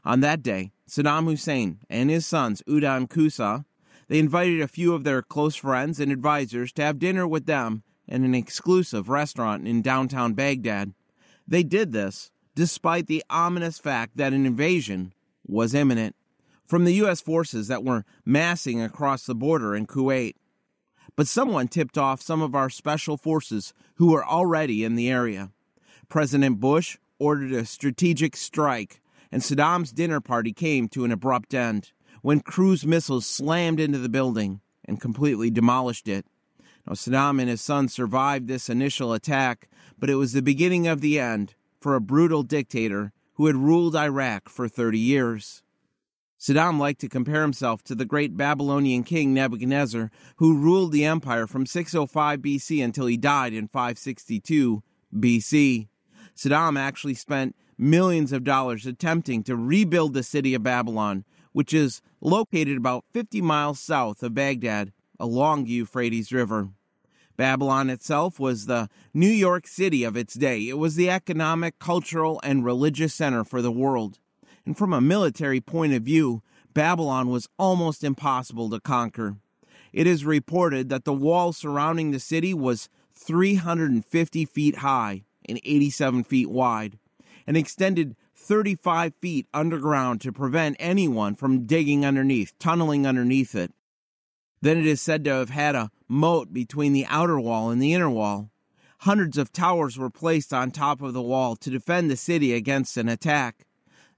On 0.05 0.21
that 0.21 0.43
day, 0.43 0.73
Saddam 0.87 1.25
Hussein 1.25 1.79
and 1.89 2.11
his 2.11 2.27
sons 2.27 2.63
Uday 2.69 2.99
and 2.99 3.09
Qusay, 3.09 3.65
they 4.09 4.19
invited 4.19 4.61
a 4.61 4.69
few 4.69 4.93
of 4.93 5.05
their 5.05 5.23
close 5.23 5.57
friends 5.57 6.01
and 6.01 6.13
advisors 6.13 6.71
to 6.75 6.83
have 6.83 6.99
dinner 6.99 7.27
with 7.27 7.47
them 7.47 7.83
in 8.07 8.25
an 8.25 8.35
exclusive 8.35 9.09
restaurant 9.09 9.67
in 9.67 9.81
downtown 9.81 10.35
Baghdad. 10.35 10.93
They 11.49 11.63
did 11.63 11.93
this 11.93 12.31
despite 12.55 13.07
the 13.07 13.25
ominous 13.31 13.79
fact 13.79 14.19
that 14.19 14.35
an 14.35 14.45
invasion 14.45 15.15
was 15.47 15.73
imminent 15.73 16.15
from 16.67 16.85
the 16.85 16.95
U.S. 16.97 17.23
forces 17.23 17.69
that 17.69 17.85
were 17.85 18.05
massing 18.27 18.83
across 18.83 19.25
the 19.25 19.35
border 19.35 19.75
in 19.75 19.87
Kuwait. 19.87 20.35
But 21.17 21.29
someone 21.29 21.69
tipped 21.69 21.99
off 21.99 22.23
some 22.23 22.41
of 22.41 22.55
our 22.55 22.71
special 22.71 23.17
forces 23.17 23.75
who 23.97 24.11
were 24.11 24.25
already 24.25 24.85
in 24.85 24.97
the 24.97 25.11
area. 25.11 25.51
President 26.09 26.61
Bush 26.61 26.99
ordered 27.19 27.53
a 27.53 27.65
strategic 27.65 28.37
strike, 28.37 29.01
and 29.31 29.43
Saddam's 29.43 29.93
dinner 29.93 30.21
party 30.21 30.53
came 30.53 30.89
to 30.89 31.05
an 31.05 31.13
abrupt 31.13 31.55
end 31.55 31.93
when 32.23 32.41
cruise 32.41 32.87
missiles 32.87 33.27
slammed 33.27 33.81
into 33.81 33.99
the 33.99 34.09
building 34.09 34.61
and 34.85 35.01
completely 35.01 35.51
demolished 35.51 36.09
it. 36.09 36.27
Now, 36.87 36.95
Saddam 36.95 37.41
and 37.41 37.49
his 37.49 37.61
son 37.61 37.89
survived 37.89 38.49
this 38.49 38.69
initial 38.69 39.13
attack, 39.13 39.69
but 39.99 40.11
it 40.11 40.17
was 40.17 40.33
the 40.33 40.43
beginning 40.43 40.87
of 40.87 41.01
the 41.01 41.21
end 41.21 41.55
for 41.81 41.95
a 41.95 42.01
brutal 42.01 42.43
dictator 42.43 43.13
who 43.35 43.47
had 43.47 43.57
ruled 43.57 43.97
Iraq 43.97 44.49
for 44.49 44.69
30 44.69 44.99
years. 44.99 45.63
Saddam 46.43 46.81
liked 46.81 47.01
to 47.03 47.09
compare 47.09 47.43
himself 47.43 47.85
to 47.85 47.95
the 47.95 48.05
great 48.05 48.37
Babylonian 48.37 49.05
king 49.05 49.33
Nebuchadnezzar, 49.33 50.11
who 50.39 50.59
ruled 50.59 50.91
the 50.91 51.05
empire 51.05 51.47
from 51.47 51.67
605 51.67 52.41
BC 52.41 52.83
until 52.83 53.07
he 53.07 53.17
died 53.17 53.53
in 53.53 53.69
562 53.69 54.83
BC. 55.15 55.87
Saddam 56.35 56.77
actually 56.77 57.15
spent 57.15 57.55
millions 57.79 58.33
of 58.33 58.43
dollars 58.43 58.87
attempting 58.87 59.45
to 59.45 59.55
rebuild 59.55 60.15
the 60.15 60.25
city 60.25 60.53
of 60.53 60.65
Babylon, 60.65 61.25
which 61.53 61.73
is 61.73 62.03
located 62.21 62.77
about 62.77 63.05
50 63.13 63.41
miles 63.41 63.79
south 63.79 64.21
of 64.25 64.35
Baghdad 64.35 64.93
along 65.21 65.63
the 65.63 65.71
Euphrates 65.71 66.33
River. 66.33 66.71
Babylon 67.37 67.89
itself 67.89 68.41
was 68.41 68.67
the 68.67 68.89
New 69.15 69.29
York 69.29 69.69
City 69.69 70.03
of 70.03 70.17
its 70.17 70.35
day. 70.35 70.69
It 70.69 70.77
was 70.79 70.97
the 70.97 71.09
economic, 71.09 71.79
cultural, 71.79 72.41
and 72.43 72.65
religious 72.65 73.15
center 73.15 73.45
for 73.45 73.63
the 73.63 73.71
world. 73.71 74.19
And 74.65 74.77
from 74.77 74.93
a 74.93 75.01
military 75.01 75.61
point 75.61 75.93
of 75.93 76.03
view, 76.03 76.43
Babylon 76.73 77.29
was 77.29 77.49
almost 77.59 78.05
impossible 78.05 78.71
to 78.71 78.81
conquer. 78.81 79.37
It 79.93 80.07
is 80.07 80.25
reported 80.25 80.89
that 80.89 81.05
the 81.05 81.13
wall 81.13 81.53
surrounding 81.53 82.11
the 82.11 82.21
city 82.21 82.55
was 82.55 82.89
350 83.15 84.45
feet 84.47 84.77
high 84.77 85.25
and 85.49 85.61
87 85.65 86.25
feet 86.25 86.51
wide, 86.51 86.99
and 87.47 87.57
extended 87.57 88.17
35 88.35 89.15
feet 89.21 89.47
underground 89.53 90.21
to 90.21 90.33
prevent 90.33 90.77
anyone 90.79 91.35
from 91.35 91.67
digging 91.67 92.05
underneath, 92.05 92.57
tunneling 92.59 93.07
underneath 93.07 93.55
it. 93.55 93.73
Then 94.61 94.79
it 94.79 94.87
is 94.87 95.01
said 95.01 95.25
to 95.25 95.31
have 95.31 95.51
had 95.51 95.75
a 95.75 95.91
moat 96.09 96.53
between 96.53 96.93
the 96.93 97.07
outer 97.07 97.39
wall 97.39 97.71
and 97.71 97.83
the 97.83 97.93
inner 97.93 98.11
wall. 98.11 98.51
Hundreds 99.01 99.37
of 99.37 99.53
towers 99.53 99.99
were 99.99 100.11
placed 100.11 100.53
on 100.53 100.71
top 100.71 101.03
of 101.03 101.13
the 101.13 101.23
wall 101.23 101.57
to 101.57 101.71
defend 101.71 102.09
the 102.09 102.17
city 102.17 102.55
against 102.55 102.97
an 102.97 103.09
attack. 103.09 103.67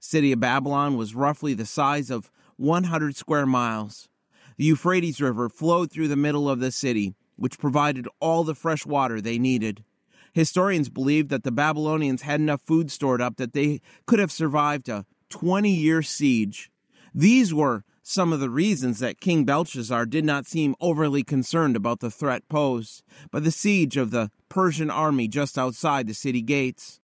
City 0.05 0.31
of 0.31 0.39
Babylon 0.39 0.97
was 0.97 1.15
roughly 1.15 1.55
the 1.55 1.65
size 1.65 2.11
of 2.11 2.29
100 2.57 3.15
square 3.15 3.47
miles. 3.47 4.07
The 4.55 4.65
Euphrates 4.65 5.19
River 5.19 5.49
flowed 5.49 5.91
through 5.91 6.09
the 6.09 6.15
middle 6.15 6.47
of 6.47 6.59
the 6.59 6.71
city, 6.71 7.15
which 7.37 7.57
provided 7.57 8.07
all 8.19 8.43
the 8.43 8.53
fresh 8.53 8.85
water 8.85 9.19
they 9.19 9.39
needed. 9.39 9.83
Historians 10.31 10.89
believe 10.89 11.29
that 11.29 11.43
the 11.43 11.51
Babylonians 11.51 12.21
had 12.21 12.39
enough 12.39 12.61
food 12.61 12.91
stored 12.91 13.19
up 13.19 13.37
that 13.37 13.53
they 13.53 13.81
could 14.05 14.19
have 14.19 14.31
survived 14.31 14.89
a 14.89 15.07
20 15.29 15.71
year 15.71 16.03
siege. 16.03 16.69
These 17.13 17.51
were 17.51 17.83
some 18.03 18.31
of 18.31 18.39
the 18.39 18.51
reasons 18.51 18.99
that 18.99 19.19
King 19.19 19.43
Belshazzar 19.43 20.05
did 20.05 20.23
not 20.23 20.45
seem 20.45 20.75
overly 20.79 21.23
concerned 21.23 21.75
about 21.75 21.99
the 21.99 22.11
threat 22.11 22.47
posed 22.47 23.01
by 23.31 23.39
the 23.39 23.49
siege 23.49 23.97
of 23.97 24.11
the 24.11 24.29
Persian 24.49 24.91
army 24.91 25.27
just 25.27 25.57
outside 25.57 26.05
the 26.05 26.13
city 26.13 26.43
gates. 26.43 26.99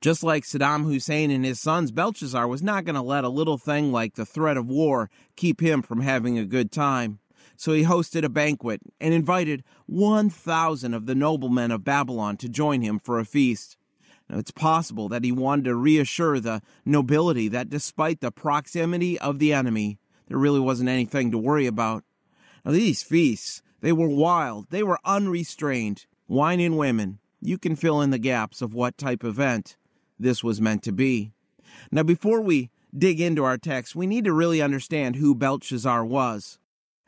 Just 0.00 0.22
like 0.22 0.44
Saddam 0.44 0.84
Hussein 0.84 1.30
and 1.30 1.44
his 1.44 1.60
sons, 1.60 1.90
Belshazzar 1.90 2.46
was 2.46 2.62
not 2.62 2.84
going 2.84 2.94
to 2.94 3.02
let 3.02 3.24
a 3.24 3.28
little 3.28 3.58
thing 3.58 3.90
like 3.90 4.14
the 4.14 4.24
threat 4.24 4.56
of 4.56 4.68
war 4.68 5.10
keep 5.34 5.60
him 5.60 5.82
from 5.82 6.00
having 6.02 6.38
a 6.38 6.44
good 6.44 6.70
time 6.70 7.18
so 7.58 7.72
he 7.72 7.82
hosted 7.82 8.22
a 8.22 8.28
banquet 8.28 8.80
and 9.00 9.12
invited 9.12 9.64
1,000 9.86 10.94
of 10.94 11.06
the 11.06 11.14
noblemen 11.14 11.72
of 11.72 11.84
Babylon 11.84 12.36
to 12.38 12.48
join 12.48 12.82
him 12.82 13.00
for 13.00 13.18
a 13.18 13.24
feast. 13.24 13.76
Now, 14.30 14.38
it's 14.38 14.52
possible 14.52 15.08
that 15.08 15.24
he 15.24 15.32
wanted 15.32 15.64
to 15.64 15.74
reassure 15.74 16.38
the 16.38 16.62
nobility 16.84 17.48
that 17.48 17.68
despite 17.68 18.20
the 18.20 18.30
proximity 18.30 19.18
of 19.18 19.40
the 19.40 19.52
enemy, 19.52 19.98
there 20.28 20.38
really 20.38 20.60
wasn't 20.60 20.88
anything 20.88 21.32
to 21.32 21.38
worry 21.38 21.66
about. 21.66 22.04
Now, 22.64 22.70
these 22.70 23.02
feasts, 23.02 23.60
they 23.80 23.92
were 23.92 24.08
wild, 24.08 24.66
they 24.70 24.84
were 24.84 25.00
unrestrained. 25.04 26.06
Wine 26.28 26.60
and 26.60 26.78
women, 26.78 27.18
you 27.40 27.58
can 27.58 27.74
fill 27.74 28.02
in 28.02 28.10
the 28.10 28.18
gaps 28.18 28.62
of 28.62 28.72
what 28.72 28.98
type 28.98 29.24
of 29.24 29.30
event 29.30 29.76
this 30.18 30.42
was 30.44 30.60
meant 30.60 30.82
to 30.84 30.92
be. 30.92 31.32
Now, 31.90 32.02
before 32.02 32.40
we 32.40 32.70
dig 32.96 33.20
into 33.20 33.44
our 33.44 33.58
text, 33.58 33.94
we 33.94 34.06
need 34.06 34.24
to 34.24 34.32
really 34.32 34.62
understand 34.62 35.16
who 35.16 35.34
Belshazzar 35.34 36.04
was. 36.04 36.58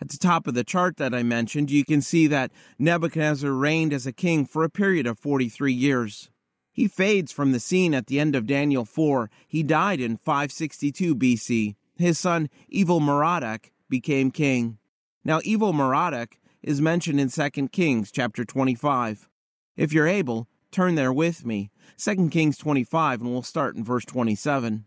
At 0.00 0.08
the 0.08 0.18
top 0.18 0.46
of 0.46 0.54
the 0.54 0.64
chart 0.64 0.96
that 0.96 1.14
I 1.14 1.22
mentioned, 1.22 1.70
you 1.70 1.84
can 1.84 2.00
see 2.00 2.26
that 2.28 2.52
Nebuchadnezzar 2.78 3.50
reigned 3.52 3.92
as 3.92 4.06
a 4.06 4.12
king 4.12 4.46
for 4.46 4.64
a 4.64 4.70
period 4.70 5.06
of 5.06 5.18
43 5.18 5.72
years. 5.72 6.30
He 6.72 6.88
fades 6.88 7.32
from 7.32 7.52
the 7.52 7.60
scene 7.60 7.92
at 7.94 8.06
the 8.06 8.18
end 8.18 8.34
of 8.34 8.46
Daniel 8.46 8.84
4. 8.84 9.30
He 9.46 9.62
died 9.62 10.00
in 10.00 10.16
562 10.16 11.14
BC. 11.14 11.74
His 11.96 12.18
son, 12.18 12.48
Evil 12.68 13.00
Merodach, 13.00 13.70
became 13.90 14.30
king. 14.30 14.78
Now, 15.22 15.40
Evil 15.44 15.74
Merodach 15.74 16.38
is 16.62 16.80
mentioned 16.80 17.20
in 17.20 17.28
2 17.28 17.68
Kings 17.68 18.10
chapter 18.10 18.44
25. 18.44 19.28
If 19.76 19.92
you're 19.92 20.06
able, 20.06 20.48
turn 20.70 20.94
there 20.94 21.12
with 21.12 21.44
me. 21.44 21.70
2 21.98 22.28
Kings 22.28 22.56
25, 22.56 23.20
and 23.20 23.30
we'll 23.30 23.42
start 23.42 23.76
in 23.76 23.84
verse 23.84 24.04
27. 24.04 24.86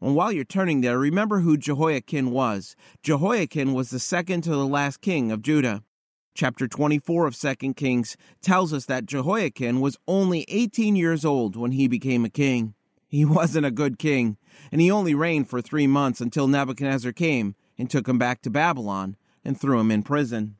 And 0.00 0.14
while 0.14 0.30
you're 0.30 0.44
turning 0.44 0.82
there, 0.82 0.98
remember 0.98 1.40
who 1.40 1.56
Jehoiakim 1.56 2.30
was. 2.30 2.76
Jehoiakim 3.02 3.72
was 3.72 3.90
the 3.90 3.98
second 3.98 4.42
to 4.42 4.50
the 4.50 4.66
last 4.66 5.00
king 5.00 5.32
of 5.32 5.42
Judah. 5.42 5.82
Chapter 6.34 6.68
24 6.68 7.26
of 7.26 7.38
2 7.38 7.74
Kings 7.74 8.16
tells 8.42 8.74
us 8.74 8.84
that 8.86 9.06
Jehoiakim 9.06 9.80
was 9.80 9.96
only 10.06 10.44
18 10.48 10.94
years 10.94 11.24
old 11.24 11.56
when 11.56 11.72
he 11.72 11.88
became 11.88 12.26
a 12.26 12.30
king. 12.30 12.74
He 13.08 13.24
wasn't 13.24 13.64
a 13.64 13.70
good 13.70 13.98
king, 13.98 14.36
and 14.70 14.80
he 14.80 14.90
only 14.90 15.14
reigned 15.14 15.48
for 15.48 15.62
three 15.62 15.86
months 15.86 16.20
until 16.20 16.46
Nebuchadnezzar 16.46 17.12
came 17.12 17.54
and 17.78 17.88
took 17.88 18.06
him 18.06 18.18
back 18.18 18.42
to 18.42 18.50
Babylon 18.50 19.16
and 19.44 19.58
threw 19.58 19.80
him 19.80 19.90
in 19.90 20.02
prison. 20.02 20.56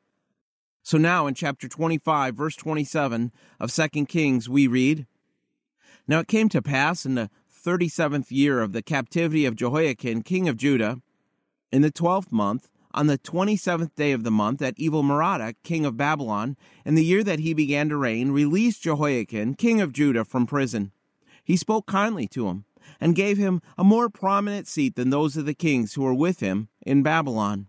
So 0.87 0.97
now 0.97 1.27
in 1.27 1.33
chapter 1.33 1.67
25, 1.67 2.33
verse 2.33 2.55
27 2.55 3.33
of 3.59 3.73
2 3.73 4.05
Kings, 4.05 4.47
we 4.47 4.67
read 4.67 5.05
Now 6.07 6.19
it 6.19 6.29
came 6.29 6.47
to 6.47 6.61
pass 6.61 7.05
in 7.05 7.15
the 7.15 7.29
37th 7.53 8.27
year 8.29 8.61
of 8.61 8.71
the 8.71 8.81
captivity 8.81 9.45
of 9.45 9.57
Jehoiakim, 9.57 10.21
king 10.21 10.47
of 10.47 10.55
Judah, 10.55 11.01
in 11.73 11.81
the 11.81 11.91
twelfth 11.91 12.31
month, 12.31 12.69
on 12.93 13.07
the 13.07 13.17
27th 13.17 13.95
day 13.95 14.13
of 14.13 14.23
the 14.23 14.31
month 14.31 14.59
that 14.59 14.75
evil 14.77 15.03
Merodach, 15.03 15.55
king 15.61 15.83
of 15.83 15.97
Babylon, 15.97 16.55
in 16.85 16.95
the 16.95 17.03
year 17.03 17.21
that 17.21 17.39
he 17.39 17.53
began 17.53 17.89
to 17.89 17.97
reign, 17.97 18.31
released 18.31 18.83
Jehoiakim, 18.83 19.55
king 19.55 19.81
of 19.81 19.91
Judah, 19.91 20.23
from 20.23 20.47
prison. 20.47 20.93
He 21.43 21.57
spoke 21.57 21.85
kindly 21.85 22.29
to 22.29 22.47
him, 22.47 22.63
and 23.01 23.13
gave 23.13 23.37
him 23.37 23.61
a 23.77 23.83
more 23.83 24.07
prominent 24.07 24.69
seat 24.69 24.95
than 24.95 25.09
those 25.09 25.35
of 25.35 25.45
the 25.45 25.53
kings 25.53 25.95
who 25.95 26.03
were 26.03 26.13
with 26.13 26.39
him 26.39 26.69
in 26.85 27.03
Babylon. 27.03 27.67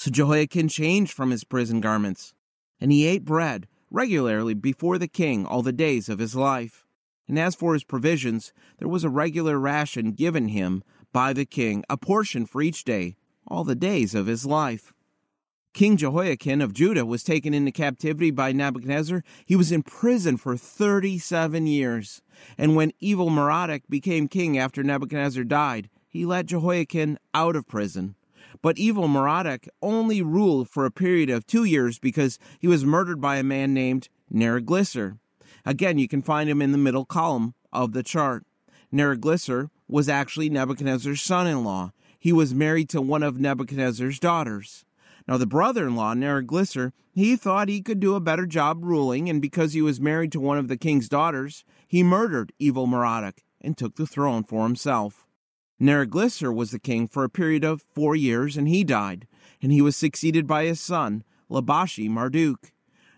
So 0.00 0.10
Jehoiakim 0.10 0.68
changed 0.68 1.12
from 1.12 1.28
his 1.28 1.44
prison 1.44 1.82
garments, 1.82 2.32
and 2.80 2.90
he 2.90 3.04
ate 3.04 3.22
bread 3.22 3.68
regularly 3.90 4.54
before 4.54 4.96
the 4.96 5.06
king 5.06 5.44
all 5.44 5.60
the 5.60 5.74
days 5.74 6.08
of 6.08 6.20
his 6.20 6.34
life. 6.34 6.86
And 7.28 7.38
as 7.38 7.54
for 7.54 7.74
his 7.74 7.84
provisions, 7.84 8.54
there 8.78 8.88
was 8.88 9.04
a 9.04 9.10
regular 9.10 9.58
ration 9.58 10.12
given 10.12 10.48
him 10.48 10.82
by 11.12 11.34
the 11.34 11.44
king, 11.44 11.84
a 11.90 11.98
portion 11.98 12.46
for 12.46 12.62
each 12.62 12.84
day, 12.84 13.16
all 13.46 13.62
the 13.62 13.74
days 13.74 14.14
of 14.14 14.26
his 14.26 14.46
life. 14.46 14.94
King 15.74 15.98
Jehoiakim 15.98 16.62
of 16.62 16.72
Judah 16.72 17.04
was 17.04 17.22
taken 17.22 17.52
into 17.52 17.70
captivity 17.70 18.30
by 18.30 18.52
Nebuchadnezzar. 18.52 19.22
He 19.44 19.54
was 19.54 19.70
in 19.70 19.82
prison 19.82 20.38
for 20.38 20.56
37 20.56 21.66
years. 21.66 22.22
And 22.56 22.74
when 22.74 22.92
evil 23.00 23.28
Merodach 23.28 23.82
became 23.86 24.28
king 24.28 24.56
after 24.56 24.82
Nebuchadnezzar 24.82 25.44
died, 25.44 25.90
he 26.08 26.24
let 26.24 26.46
Jehoiakim 26.46 27.18
out 27.34 27.54
of 27.54 27.68
prison. 27.68 28.14
But 28.62 28.78
evil 28.78 29.08
Merodach 29.08 29.68
only 29.82 30.22
ruled 30.22 30.68
for 30.68 30.84
a 30.84 30.90
period 30.90 31.30
of 31.30 31.46
two 31.46 31.64
years 31.64 31.98
because 31.98 32.38
he 32.58 32.68
was 32.68 32.84
murdered 32.84 33.20
by 33.20 33.36
a 33.36 33.42
man 33.42 33.74
named 33.74 34.08
Neriglissar. 34.32 35.18
Again, 35.64 35.98
you 35.98 36.08
can 36.08 36.22
find 36.22 36.48
him 36.48 36.62
in 36.62 36.72
the 36.72 36.78
middle 36.78 37.04
column 37.04 37.54
of 37.72 37.92
the 37.92 38.02
chart. 38.02 38.44
Neriglissar 38.92 39.70
was 39.88 40.08
actually 40.08 40.48
Nebuchadnezzar's 40.48 41.22
son 41.22 41.46
in 41.46 41.64
law 41.64 41.92
he 42.20 42.32
was 42.34 42.54
married 42.54 42.90
to 42.90 43.00
one 43.00 43.22
of 43.22 43.40
Nebuchadnezzar's 43.40 44.20
daughters. 44.20 44.84
Now, 45.26 45.38
the 45.38 45.46
brother 45.46 45.86
in 45.86 45.96
law, 45.96 46.12
Neriglissar, 46.12 46.92
he 47.12 47.34
thought 47.34 47.68
he 47.68 47.80
could 47.80 47.98
do 47.98 48.14
a 48.14 48.20
better 48.20 48.46
job 48.46 48.84
ruling, 48.84 49.28
and 49.28 49.40
because 49.40 49.72
he 49.72 49.80
was 49.80 50.00
married 50.00 50.30
to 50.32 50.40
one 50.40 50.58
of 50.58 50.68
the 50.68 50.76
king's 50.76 51.08
daughters, 51.08 51.64
he 51.88 52.02
murdered 52.02 52.52
evil 52.58 52.86
Merodach 52.86 53.38
and 53.60 53.76
took 53.76 53.96
the 53.96 54.06
throne 54.06 54.44
for 54.44 54.64
himself. 54.64 55.26
Neriglissar 55.80 56.54
was 56.54 56.72
the 56.72 56.78
king 56.78 57.08
for 57.08 57.24
a 57.24 57.30
period 57.30 57.64
of 57.64 57.84
four 57.94 58.14
years, 58.14 58.56
and 58.56 58.68
he 58.68 58.84
died, 58.84 59.26
and 59.62 59.72
he 59.72 59.80
was 59.80 59.96
succeeded 59.96 60.46
by 60.46 60.64
his 60.64 60.80
son, 60.80 61.24
Labashi 61.50 62.08
Marduk. 62.08 62.72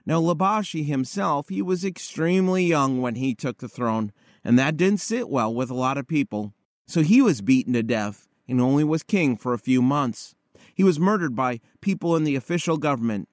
Now, 0.07 0.21
Labashi 0.21 0.87
himself, 0.87 1.49
he 1.49 1.61
was 1.61 1.85
extremely 1.85 2.65
young 2.65 3.01
when 3.01 3.17
he 3.17 3.35
took 3.35 3.59
the 3.59 3.69
throne, 3.69 4.13
and 4.45 4.59
that 4.59 4.77
didn't 4.77 5.01
sit 5.01 5.29
well 5.29 5.53
with 5.53 5.71
a 5.71 5.75
lot 5.75 5.99
of 5.99 6.07
people. 6.07 6.55
So 6.87 7.03
he 7.03 7.21
was 7.21 7.41
beaten 7.41 7.73
to 7.73 7.83
death, 7.83 8.29
and 8.49 8.61
only 8.61 8.85
was 8.85 9.03
king 9.03 9.37
for 9.37 9.55
a 9.55 9.59
few 9.59 9.83
months. 9.83 10.35
He 10.75 10.85
was 10.85 11.01
murdered 11.01 11.35
by 11.35 11.61
people 11.81 12.17
in 12.17 12.25
the 12.25 12.37
official 12.37 12.77
government, 12.77 13.29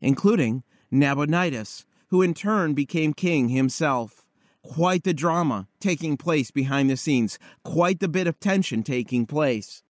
including 0.00 0.62
Nabonidus, 0.90 1.84
who 2.08 2.22
in 2.22 2.32
turn 2.32 2.74
became 2.74 3.12
king 3.12 3.48
himself. 3.48 4.27
Quite 4.62 5.04
the 5.04 5.14
drama 5.14 5.68
taking 5.80 6.16
place 6.16 6.50
behind 6.50 6.90
the 6.90 6.96
scenes, 6.96 7.38
quite 7.64 8.00
the 8.00 8.08
bit 8.08 8.26
of 8.26 8.40
tension 8.40 8.82
taking 8.82 9.26
place. 9.26 9.82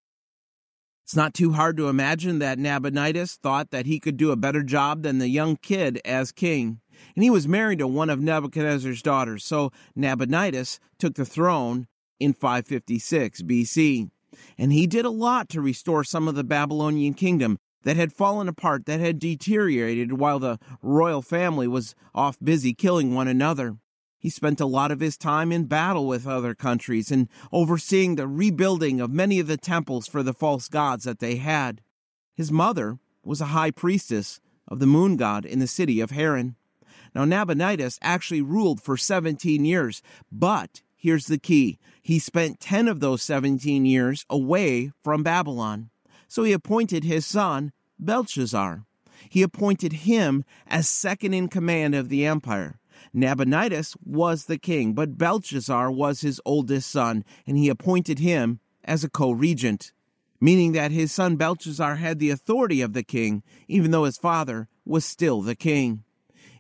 It's 1.04 1.16
not 1.16 1.32
too 1.32 1.52
hard 1.52 1.76
to 1.78 1.88
imagine 1.88 2.38
that 2.38 2.58
Nabonidus 2.58 3.36
thought 3.36 3.70
that 3.70 3.86
he 3.86 3.98
could 3.98 4.16
do 4.16 4.30
a 4.30 4.36
better 4.36 4.62
job 4.62 5.02
than 5.02 5.18
the 5.18 5.28
young 5.28 5.56
kid 5.56 6.00
as 6.04 6.32
king. 6.32 6.80
And 7.14 7.24
he 7.24 7.30
was 7.30 7.48
married 7.48 7.78
to 7.78 7.86
one 7.86 8.10
of 8.10 8.20
Nebuchadnezzar's 8.20 9.02
daughters, 9.02 9.44
so 9.44 9.72
Nabonidus 9.96 10.78
took 10.98 11.14
the 11.14 11.24
throne 11.24 11.86
in 12.20 12.34
556 12.34 13.42
BC 13.42 14.10
and 14.56 14.72
he 14.72 14.86
did 14.86 15.04
a 15.04 15.10
lot 15.10 15.48
to 15.50 15.60
restore 15.60 16.04
some 16.04 16.28
of 16.28 16.34
the 16.34 16.44
Babylonian 16.44 17.14
kingdom 17.14 17.58
that 17.84 17.96
had 17.96 18.12
fallen 18.12 18.48
apart, 18.48 18.86
that 18.86 19.00
had 19.00 19.18
deteriorated 19.18 20.14
while 20.14 20.38
the 20.38 20.58
royal 20.82 21.22
family 21.22 21.68
was 21.68 21.94
off 22.14 22.36
busy 22.42 22.74
killing 22.74 23.14
one 23.14 23.28
another. 23.28 23.76
He 24.18 24.30
spent 24.30 24.60
a 24.60 24.66
lot 24.66 24.90
of 24.90 25.00
his 25.00 25.16
time 25.16 25.52
in 25.52 25.66
battle 25.66 26.06
with 26.06 26.26
other 26.26 26.54
countries 26.54 27.10
and 27.12 27.28
overseeing 27.52 28.16
the 28.16 28.26
rebuilding 28.26 29.00
of 29.00 29.10
many 29.10 29.38
of 29.38 29.46
the 29.46 29.56
temples 29.56 30.06
for 30.08 30.22
the 30.22 30.34
false 30.34 30.68
gods 30.68 31.04
that 31.04 31.20
they 31.20 31.36
had. 31.36 31.82
His 32.34 32.50
mother 32.50 32.98
was 33.22 33.40
a 33.40 33.46
high 33.46 33.70
priestess 33.70 34.40
of 34.66 34.80
the 34.80 34.86
moon 34.86 35.16
god 35.16 35.44
in 35.44 35.60
the 35.60 35.66
city 35.66 36.00
of 36.00 36.10
Haran. 36.10 36.56
Now, 37.14 37.24
Nabonidus 37.24 37.98
actually 38.02 38.42
ruled 38.42 38.82
for 38.82 38.96
17 38.96 39.64
years, 39.64 40.02
but 40.30 40.82
Here's 41.00 41.26
the 41.26 41.38
key 41.38 41.78
he 42.02 42.18
spent 42.18 42.58
10 42.58 42.88
of 42.88 42.98
those 42.98 43.22
17 43.22 43.86
years 43.86 44.26
away 44.28 44.90
from 45.04 45.22
Babylon. 45.22 45.90
So 46.26 46.42
he 46.42 46.52
appointed 46.52 47.04
his 47.04 47.24
son, 47.24 47.72
Belshazzar. 48.00 48.84
He 49.28 49.42
appointed 49.42 49.92
him 49.92 50.44
as 50.66 50.88
second 50.88 51.34
in 51.34 51.46
command 51.48 51.94
of 51.94 52.08
the 52.08 52.26
empire. 52.26 52.77
Nabonidus 53.12 53.96
was 54.04 54.44
the 54.44 54.58
king, 54.58 54.92
but 54.92 55.18
Belshazzar 55.18 55.90
was 55.90 56.20
his 56.20 56.40
oldest 56.44 56.90
son, 56.90 57.24
and 57.46 57.56
he 57.56 57.68
appointed 57.68 58.18
him 58.18 58.60
as 58.84 59.04
a 59.04 59.10
co 59.10 59.30
regent, 59.30 59.92
meaning 60.40 60.72
that 60.72 60.90
his 60.90 61.12
son 61.12 61.36
Belshazzar 61.36 61.96
had 61.96 62.18
the 62.18 62.30
authority 62.30 62.80
of 62.80 62.92
the 62.92 63.02
king, 63.02 63.42
even 63.66 63.90
though 63.90 64.04
his 64.04 64.18
father 64.18 64.68
was 64.84 65.04
still 65.04 65.42
the 65.42 65.56
king. 65.56 66.04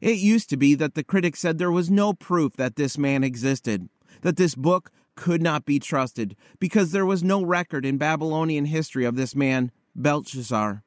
It 0.00 0.18
used 0.18 0.48
to 0.50 0.56
be 0.56 0.74
that 0.76 0.94
the 0.94 1.04
critics 1.04 1.40
said 1.40 1.58
there 1.58 1.72
was 1.72 1.90
no 1.90 2.12
proof 2.12 2.54
that 2.56 2.76
this 2.76 2.96
man 2.96 3.24
existed 3.24 3.88
that 4.22 4.36
this 4.36 4.54
book 4.54 4.90
could 5.14 5.42
not 5.42 5.64
be 5.64 5.78
trusted 5.78 6.36
because 6.58 6.92
there 6.92 7.06
was 7.06 7.22
no 7.22 7.42
record 7.42 7.84
in 7.84 7.98
Babylonian 7.98 8.66
history 8.66 9.04
of 9.04 9.16
this 9.16 9.34
man, 9.34 9.72
Belshazzar, 9.94 10.82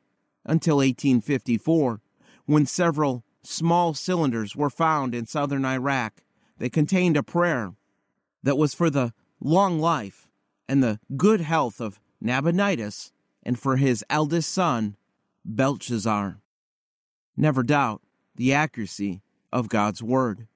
until 0.46 0.78
1854, 0.78 2.02
when 2.46 2.66
several 2.66 3.24
small 3.44 3.94
cylinders 3.94 4.56
were 4.56 4.70
found 4.70 5.16
in 5.16 5.26
southern 5.26 5.66
Iraq. 5.66 6.24
They 6.58 6.70
contained 6.70 7.18
a 7.18 7.24
prayer 7.24 7.74
that 8.44 8.58
was 8.58 8.74
for 8.74 8.90
the 8.90 9.14
long 9.40 9.80
life 9.80 10.28
and 10.68 10.84
the 10.84 11.00
good 11.18 11.42
health 11.42 11.82
of 11.82 12.00
Nabonidus 12.22 13.12
and 13.44 13.58
for 13.60 13.78
his 13.78 14.06
eldest 14.10 14.52
son, 14.52 14.96
Belshazzar. 15.44 16.40
Never 17.36 17.64
doubt 17.64 18.02
the 18.36 18.54
accuracy 18.54 19.22
of 19.52 19.70
God's 19.70 20.04
word. 20.04 20.48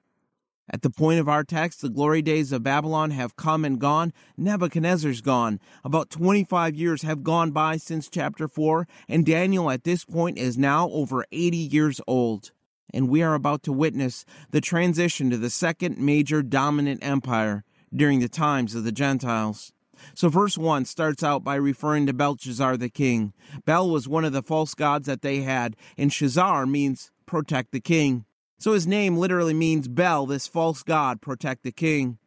At 0.68 0.82
the 0.82 0.90
point 0.90 1.20
of 1.20 1.28
our 1.28 1.44
text, 1.44 1.80
the 1.80 1.88
glory 1.88 2.22
days 2.22 2.50
of 2.50 2.64
Babylon 2.64 3.12
have 3.12 3.36
come 3.36 3.64
and 3.64 3.78
gone. 3.78 4.12
Nebuchadnezzar's 4.36 5.20
gone. 5.20 5.60
About 5.84 6.10
25 6.10 6.74
years 6.74 7.02
have 7.02 7.22
gone 7.22 7.52
by 7.52 7.76
since 7.76 8.08
chapter 8.08 8.48
4, 8.48 8.88
and 9.08 9.24
Daniel 9.24 9.70
at 9.70 9.84
this 9.84 10.04
point 10.04 10.38
is 10.38 10.58
now 10.58 10.88
over 10.90 11.24
80 11.30 11.56
years 11.56 12.00
old. 12.08 12.50
And 12.92 13.08
we 13.08 13.22
are 13.22 13.34
about 13.34 13.62
to 13.64 13.72
witness 13.72 14.24
the 14.50 14.60
transition 14.60 15.30
to 15.30 15.36
the 15.36 15.50
second 15.50 15.98
major 15.98 16.42
dominant 16.42 17.04
empire 17.04 17.64
during 17.94 18.20
the 18.20 18.28
times 18.28 18.74
of 18.74 18.84
the 18.84 18.92
Gentiles. 18.92 19.72
So, 20.14 20.28
verse 20.28 20.58
1 20.58 20.84
starts 20.84 21.22
out 21.22 21.42
by 21.42 21.54
referring 21.54 22.06
to 22.06 22.12
Belshazzar 22.12 22.76
the 22.76 22.90
king. 22.90 23.32
Bel 23.64 23.88
was 23.88 24.06
one 24.06 24.24
of 24.24 24.32
the 24.32 24.42
false 24.42 24.74
gods 24.74 25.06
that 25.06 25.22
they 25.22 25.40
had, 25.40 25.74
and 25.96 26.10
Shazar 26.10 26.68
means 26.68 27.10
protect 27.24 27.72
the 27.72 27.80
king. 27.80 28.24
So 28.58 28.72
his 28.72 28.86
name 28.86 29.16
literally 29.16 29.54
means 29.54 29.88
Bel, 29.88 30.26
this 30.26 30.46
false 30.46 30.82
god, 30.82 31.20
protect 31.20 31.62
the 31.62 31.72
king. 31.72 32.18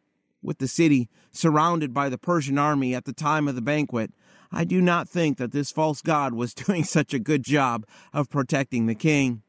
With 0.42 0.58
the 0.58 0.68
city 0.68 1.08
surrounded 1.32 1.92
by 1.92 2.08
the 2.08 2.18
Persian 2.18 2.56
army 2.56 2.94
at 2.94 3.04
the 3.04 3.12
time 3.12 3.48
of 3.48 3.56
the 3.56 3.60
banquet, 3.60 4.12
I 4.52 4.64
do 4.64 4.80
not 4.80 5.08
think 5.08 5.38
that 5.38 5.52
this 5.52 5.70
false 5.70 6.02
god 6.02 6.34
was 6.34 6.54
doing 6.66 6.84
such 6.84 7.12
a 7.12 7.18
good 7.18 7.42
job 7.42 7.84
of 8.12 8.30
protecting 8.30 8.86
the 8.86 8.94
king. 8.94 9.42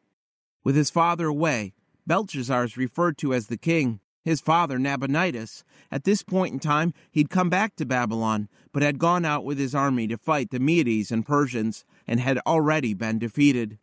With 0.64 0.76
his 0.76 0.90
father 0.90 1.28
away, 1.28 1.74
Belshazzar 2.06 2.64
is 2.64 2.78
referred 2.78 3.18
to 3.20 3.34
as 3.34 3.48
the 3.48 3.58
king. 3.58 4.00
His 4.24 4.42
father, 4.42 4.78
Nabonidus, 4.78 5.64
at 5.92 6.04
this 6.04 6.22
point 6.22 6.54
in 6.54 6.60
time, 6.60 6.94
he'd 7.10 7.32
come 7.32 7.50
back 7.50 7.76
to 7.76 7.86
Babylon, 7.86 8.50
but 8.72 8.84
had 8.84 9.00
gone 9.00 9.26
out 9.26 9.44
with 9.44 9.58
his 9.58 9.74
army 9.74 10.08
to 10.08 10.18
fight 10.18 10.52
the 10.52 10.60
Medes 10.60 11.12
and 11.12 11.26
Persians, 11.26 11.86
and 12.08 12.20
had 12.20 12.38
already 12.46 12.94
been 12.94 13.18
defeated. 13.18 13.80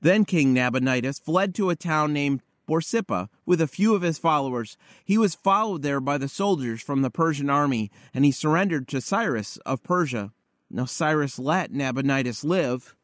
Then 0.00 0.24
King 0.24 0.52
Nabonidus 0.52 1.18
fled 1.18 1.54
to 1.56 1.70
a 1.70 1.76
town 1.76 2.12
named 2.12 2.42
Borsippa 2.68 3.28
with 3.44 3.60
a 3.60 3.66
few 3.66 3.94
of 3.94 4.02
his 4.02 4.18
followers. 4.18 4.76
He 5.04 5.18
was 5.18 5.34
followed 5.34 5.82
there 5.82 6.00
by 6.00 6.18
the 6.18 6.28
soldiers 6.28 6.80
from 6.80 7.02
the 7.02 7.10
Persian 7.10 7.50
army, 7.50 7.90
and 8.12 8.24
he 8.24 8.30
surrendered 8.30 8.86
to 8.88 9.00
Cyrus 9.00 9.56
of 9.66 9.82
Persia. 9.82 10.32
Now 10.70 10.84
Cyrus 10.84 11.38
let 11.38 11.72
Nabonidus 11.72 12.44
live. 12.44 12.94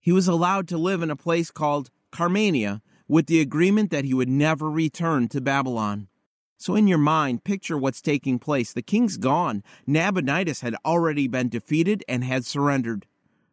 He 0.00 0.12
was 0.12 0.28
allowed 0.28 0.68
to 0.68 0.78
live 0.78 1.02
in 1.02 1.10
a 1.10 1.16
place 1.16 1.50
called 1.50 1.90
Carmania 2.12 2.80
with 3.08 3.26
the 3.26 3.40
agreement 3.40 3.90
that 3.90 4.04
he 4.04 4.14
would 4.14 4.28
never 4.28 4.70
return 4.70 5.28
to 5.28 5.40
Babylon. 5.40 6.08
So, 6.56 6.76
in 6.76 6.86
your 6.86 6.98
mind, 6.98 7.42
picture 7.42 7.76
what's 7.76 8.00
taking 8.00 8.38
place. 8.38 8.72
The 8.72 8.82
king's 8.82 9.16
gone. 9.16 9.64
Nabonidus 9.86 10.60
had 10.60 10.76
already 10.84 11.26
been 11.26 11.48
defeated 11.48 12.04
and 12.08 12.22
had 12.22 12.44
surrendered. 12.44 13.06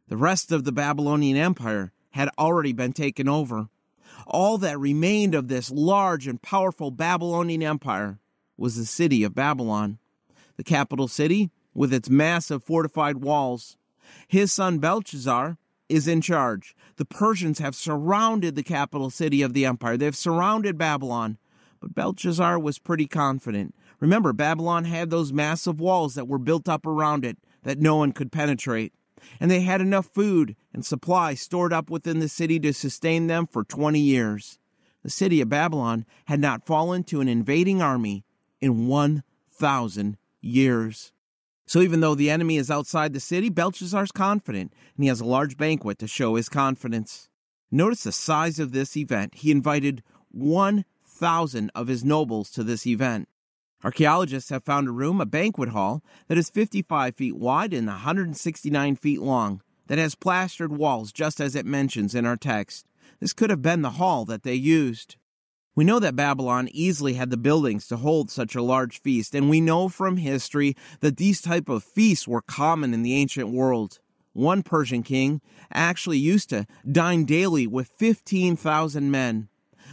The 0.09 0.17
rest 0.17 0.51
of 0.51 0.63
the 0.63 0.71
Babylonian 0.71 1.35
Empire 1.35 1.91
had 2.11 2.29
already 2.37 2.71
been 2.71 2.93
taken 2.93 3.27
over. 3.27 3.69
All 4.27 4.57
that 4.59 4.79
remained 4.79 5.33
of 5.33 5.47
this 5.47 5.71
large 5.71 6.27
and 6.27 6.41
powerful 6.41 6.91
Babylonian 6.91 7.63
Empire 7.63 8.19
was 8.57 8.75
the 8.75 8.85
city 8.85 9.23
of 9.23 9.33
Babylon, 9.33 9.97
the 10.57 10.63
capital 10.63 11.07
city 11.07 11.49
with 11.73 11.93
its 11.93 12.09
massive 12.09 12.63
fortified 12.63 13.17
walls. 13.17 13.77
His 14.27 14.51
son 14.51 14.79
Belshazzar 14.79 15.57
is 15.89 16.07
in 16.07 16.21
charge. 16.21 16.75
The 16.95 17.05
Persians 17.05 17.59
have 17.59 17.75
surrounded 17.75 18.55
the 18.55 18.63
capital 18.63 19.09
city 19.09 19.41
of 19.41 19.53
the 19.53 19.65
empire, 19.65 19.97
they've 19.97 20.15
surrounded 20.15 20.77
Babylon. 20.77 21.37
But 21.81 21.95
Belshazzar 21.95 22.59
was 22.59 22.77
pretty 22.77 23.07
confident. 23.07 23.73
Remember, 23.99 24.33
Babylon 24.33 24.85
had 24.85 25.09
those 25.09 25.33
massive 25.33 25.79
walls 25.79 26.15
that 26.15 26.27
were 26.27 26.37
built 26.37 26.67
up 26.67 26.85
around 26.85 27.25
it 27.25 27.37
that 27.63 27.79
no 27.79 27.95
one 27.95 28.11
could 28.11 28.31
penetrate. 28.31 28.93
And 29.39 29.49
they 29.49 29.61
had 29.61 29.81
enough 29.81 30.07
food 30.07 30.55
and 30.73 30.85
supply 30.85 31.33
stored 31.33 31.73
up 31.73 31.89
within 31.89 32.19
the 32.19 32.29
city 32.29 32.59
to 32.61 32.73
sustain 32.73 33.27
them 33.27 33.47
for 33.47 33.63
20 33.63 33.99
years. 33.99 34.59
The 35.03 35.09
city 35.09 35.41
of 35.41 35.49
Babylon 35.49 36.05
had 36.25 36.39
not 36.39 36.65
fallen 36.65 37.03
to 37.05 37.21
an 37.21 37.27
invading 37.27 37.81
army 37.81 38.25
in 38.61 38.87
1,000 38.87 40.17
years. 40.41 41.11
So 41.69 41.83
even 41.83 41.99
though 41.99 42.15
the 42.15 42.31
enemy 42.31 42.57
is 42.57 42.71
outside 42.71 43.13
the 43.13 43.19
city, 43.19 43.47
Belshazzar's 43.47 44.11
confident, 44.11 44.73
and 44.95 45.03
he 45.03 45.07
has 45.07 45.21
a 45.21 45.25
large 45.25 45.55
banquet 45.55 45.99
to 45.99 46.07
show 46.07 46.33
his 46.33 46.49
confidence. 46.49 47.29
Notice 47.69 48.01
the 48.01 48.11
size 48.11 48.57
of 48.57 48.71
this 48.71 48.97
event. 48.97 49.35
He 49.35 49.51
invited 49.51 50.01
1 50.31 50.83
thousand 51.05 51.69
of 51.75 51.85
his 51.85 52.03
nobles 52.03 52.49
to 52.51 52.63
this 52.63 52.87
event. 52.87 53.29
Archaeologists 53.83 54.49
have 54.49 54.63
found 54.63 54.87
a 54.87 54.91
room, 54.91 55.21
a 55.21 55.27
banquet 55.27 55.69
hall, 55.69 56.01
that 56.27 56.39
is 56.39 56.49
55 56.49 57.15
feet 57.15 57.35
wide 57.35 57.71
and 57.71 57.85
169 57.85 58.95
feet 58.95 59.21
long, 59.21 59.61
that 59.85 59.99
has 59.99 60.15
plastered 60.15 60.75
walls 60.75 61.11
just 61.11 61.39
as 61.39 61.53
it 61.53 61.67
mentions 61.67 62.15
in 62.15 62.25
our 62.25 62.35
text. 62.35 62.87
This 63.19 63.31
could 63.31 63.51
have 63.51 63.61
been 63.61 63.83
the 63.83 63.91
hall 63.91 64.25
that 64.25 64.41
they 64.41 64.55
used. 64.55 65.17
We 65.79 65.85
know 65.85 65.99
that 65.99 66.17
Babylon 66.17 66.67
easily 66.73 67.13
had 67.13 67.29
the 67.29 67.37
buildings 67.37 67.87
to 67.87 67.95
hold 67.95 68.29
such 68.29 68.53
a 68.53 68.61
large 68.61 68.99
feast, 68.99 69.33
and 69.33 69.49
we 69.49 69.61
know 69.61 69.87
from 69.87 70.17
history 70.17 70.75
that 70.99 71.15
these 71.15 71.41
type 71.41 71.69
of 71.69 71.85
feasts 71.85 72.27
were 72.27 72.41
common 72.41 72.93
in 72.93 73.01
the 73.01 73.15
ancient 73.15 73.47
world. 73.47 73.99
One 74.33 74.61
Persian 74.61 75.03
king 75.03 75.39
actually 75.71 76.17
used 76.17 76.49
to 76.49 76.67
dine 76.91 77.23
daily 77.23 77.65
with 77.65 77.93
15,000 77.95 79.09
men 79.09 79.47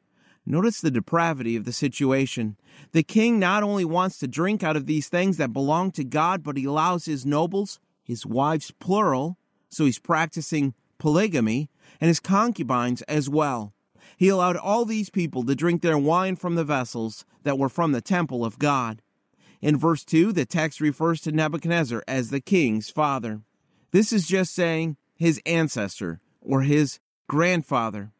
Notice 0.46 0.80
the 0.80 0.92
depravity 0.92 1.56
of 1.56 1.66
the 1.66 1.74
situation. 1.74 2.58
The 2.92 3.04
king 3.04 3.40
not 3.40 3.64
only 3.64 3.86
wants 3.86 4.20
to 4.20 4.28
drink 4.28 4.64
out 4.64 4.76
of 4.76 4.86
these 4.86 5.10
things 5.10 5.38
that 5.38 5.54
belong 5.54 5.92
to 5.94 6.04
God, 6.04 6.44
but 6.44 6.58
he 6.58 6.66
allows 6.66 7.06
his 7.06 7.26
nobles, 7.26 7.80
his 8.04 8.26
wives 8.26 8.72
plural, 8.80 9.38
so 9.70 9.86
he's 9.86 10.00
practicing 10.00 10.76
polygamy, 11.00 11.70
and 12.00 12.08
his 12.08 12.20
concubines 12.20 13.02
as 13.04 13.30
well. 13.30 13.74
He 14.18 14.30
allowed 14.30 14.56
all 14.56 14.86
these 14.86 15.10
people 15.10 15.44
to 15.46 15.56
drink 15.56 15.82
their 15.82 15.98
wine 15.98 16.36
from 16.36 16.56
the 16.56 16.64
vessels 16.64 17.26
that 17.44 17.58
were 17.58 17.70
from 17.70 17.92
the 17.92 18.02
temple 18.02 18.46
of 18.46 18.60
God. 18.60 19.02
In 19.62 19.78
verse 19.78 20.04
2, 20.04 20.32
the 20.32 20.46
text 20.46 20.80
refers 20.80 21.22
to 21.22 21.32
Nebuchadnezzar 21.32 22.04
as 22.08 22.30
the 22.30 22.40
king's 22.40 22.90
father. 22.90 23.42
This 23.92 24.14
is 24.14 24.28
just 24.28 24.54
saying 24.54 24.98
his 25.16 25.42
ancestor 25.46 26.20
or 26.42 26.62
his 26.62 27.00
grandfather. 27.28 28.12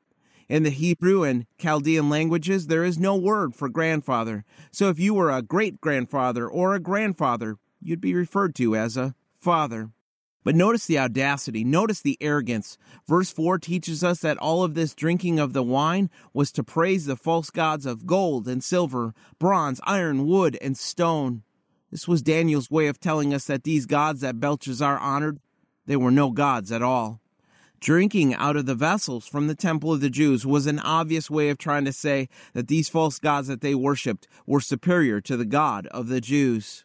In 0.48 0.64
the 0.64 0.70
Hebrew 0.70 1.24
and 1.24 1.48
Chaldean 1.58 2.10
languages, 2.10 2.68
there 2.68 2.84
is 2.84 3.00
no 3.00 3.16
word 3.16 3.56
for 3.56 3.68
grandfather. 3.68 4.46
So 4.72 4.90
if 4.90 5.00
you 5.00 5.14
were 5.14 5.32
a 5.32 5.42
great 5.42 5.82
grandfather 5.82 6.48
or 6.48 6.76
a 6.76 6.80
grandfather, 6.80 7.58
you'd 7.82 8.02
be 8.02 8.14
referred 8.14 8.54
to 8.56 8.76
as 8.76 8.96
a 8.96 9.16
father. 9.40 9.90
But 10.44 10.54
notice 10.54 10.86
the 10.86 11.00
audacity, 11.00 11.64
notice 11.64 12.02
the 12.02 12.20
arrogance. 12.22 12.78
Verse 13.08 13.32
4 13.32 13.58
teaches 13.58 14.04
us 14.04 14.20
that 14.20 14.38
all 14.38 14.64
of 14.64 14.76
this 14.76 14.94
drinking 14.94 15.40
of 15.40 15.54
the 15.54 15.64
wine 15.64 16.12
was 16.34 16.52
to 16.52 16.64
praise 16.64 17.08
the 17.08 17.16
false 17.16 17.50
gods 17.50 17.88
of 17.88 18.06
gold 18.06 18.48
and 18.48 18.64
silver, 18.64 19.16
bronze, 19.40 19.82
iron, 19.84 20.28
wood, 20.28 20.56
and 20.62 20.78
stone. 20.78 21.42
This 21.90 22.08
was 22.08 22.22
Daniel's 22.22 22.70
way 22.70 22.86
of 22.86 23.00
telling 23.00 23.34
us 23.34 23.46
that 23.46 23.64
these 23.64 23.88
gods 23.88 24.22
that 24.22 24.40
Belshazzar 24.40 25.00
honored, 25.00 25.40
they 25.86 25.96
were 25.96 26.12
no 26.12 26.32
gods 26.32 26.72
at 26.72 26.82
all. 26.82 27.22
Drinking 27.80 28.34
out 28.34 28.56
of 28.56 28.66
the 28.66 28.74
vessels 28.74 29.28
from 29.28 29.48
the 29.48 29.56
temple 29.56 29.94
of 29.94 30.02
the 30.02 30.10
Jews 30.10 30.46
was 30.46 30.66
an 30.66 30.80
obvious 30.80 31.30
way 31.30 31.50
of 31.50 31.58
trying 31.58 31.86
to 31.86 31.94
say 31.94 32.30
that 32.54 32.68
these 32.68 32.90
false 32.90 33.20
gods 33.20 33.48
that 33.48 33.62
they 33.62 33.76
worshipped 33.76 34.28
were 34.48 34.62
superior 34.62 35.22
to 35.22 35.38
the 35.38 35.46
God 35.46 35.86
of 35.88 36.08
the 36.08 36.22
Jews. 36.22 36.84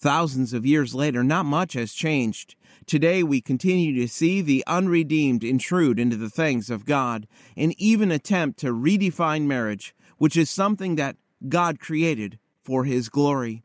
Thousands 0.00 0.52
of 0.52 0.64
years 0.64 0.94
later, 0.94 1.24
not 1.24 1.44
much 1.44 1.74
has 1.74 1.92
changed. 1.92 2.54
Today, 2.86 3.22
we 3.22 3.40
continue 3.40 4.00
to 4.00 4.08
see 4.08 4.40
the 4.40 4.64
unredeemed 4.66 5.42
intrude 5.42 5.98
into 5.98 6.16
the 6.16 6.30
things 6.30 6.70
of 6.70 6.86
God 6.86 7.26
and 7.56 7.74
even 7.76 8.10
attempt 8.12 8.60
to 8.60 8.72
redefine 8.72 9.42
marriage, 9.42 9.94
which 10.16 10.36
is 10.36 10.48
something 10.48 10.94
that 10.94 11.16
God 11.48 11.80
created 11.80 12.38
for 12.62 12.84
His 12.84 13.08
glory. 13.08 13.64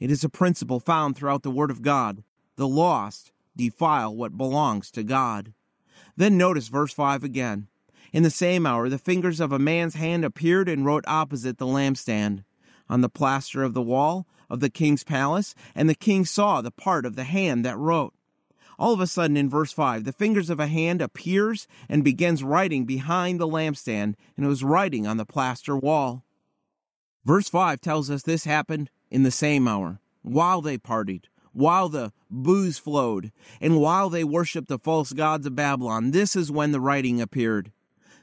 It 0.00 0.10
is 0.10 0.24
a 0.24 0.28
principle 0.28 0.80
found 0.80 1.16
throughout 1.16 1.42
the 1.42 1.50
Word 1.50 1.70
of 1.70 1.80
God. 1.80 2.24
The 2.56 2.68
lost 2.68 3.32
defile 3.58 4.16
what 4.16 4.38
belongs 4.38 4.90
to 4.92 5.02
God. 5.02 5.52
Then 6.16 6.38
notice 6.38 6.68
verse 6.68 6.94
5 6.94 7.22
again. 7.22 7.68
In 8.12 8.22
the 8.22 8.30
same 8.30 8.64
hour, 8.64 8.88
the 8.88 8.98
fingers 8.98 9.40
of 9.40 9.52
a 9.52 9.58
man's 9.58 9.94
hand 9.94 10.24
appeared 10.24 10.68
and 10.68 10.86
wrote 10.86 11.04
opposite 11.06 11.58
the 11.58 11.66
lampstand 11.66 12.44
on 12.88 13.02
the 13.02 13.10
plaster 13.10 13.62
of 13.62 13.74
the 13.74 13.82
wall 13.82 14.26
of 14.48 14.60
the 14.60 14.70
king's 14.70 15.04
palace, 15.04 15.54
and 15.74 15.90
the 15.90 15.94
king 15.94 16.24
saw 16.24 16.62
the 16.62 16.70
part 16.70 17.04
of 17.04 17.16
the 17.16 17.24
hand 17.24 17.64
that 17.66 17.76
wrote. 17.76 18.14
All 18.78 18.94
of 18.94 19.00
a 19.00 19.06
sudden, 19.06 19.36
in 19.36 19.50
verse 19.50 19.72
5, 19.72 20.04
the 20.04 20.12
fingers 20.12 20.48
of 20.48 20.58
a 20.58 20.68
hand 20.68 21.02
appears 21.02 21.66
and 21.88 22.02
begins 22.02 22.42
writing 22.42 22.86
behind 22.86 23.38
the 23.38 23.48
lampstand, 23.48 24.14
and 24.36 24.46
it 24.46 24.48
was 24.48 24.64
writing 24.64 25.06
on 25.06 25.18
the 25.18 25.26
plaster 25.26 25.76
wall. 25.76 26.24
Verse 27.24 27.48
5 27.48 27.80
tells 27.80 28.08
us 28.08 28.22
this 28.22 28.44
happened 28.44 28.88
in 29.10 29.22
the 29.22 29.30
same 29.30 29.68
hour, 29.68 30.00
while 30.22 30.62
they 30.62 30.78
partied, 30.78 31.24
while 31.58 31.88
the 31.88 32.12
booze 32.30 32.78
flowed, 32.78 33.32
and 33.60 33.80
while 33.80 34.08
they 34.08 34.22
worshiped 34.22 34.68
the 34.68 34.78
false 34.78 35.12
gods 35.12 35.44
of 35.44 35.56
Babylon, 35.56 36.12
this 36.12 36.36
is 36.36 36.52
when 36.52 36.70
the 36.70 36.80
writing 36.80 37.20
appeared. 37.20 37.72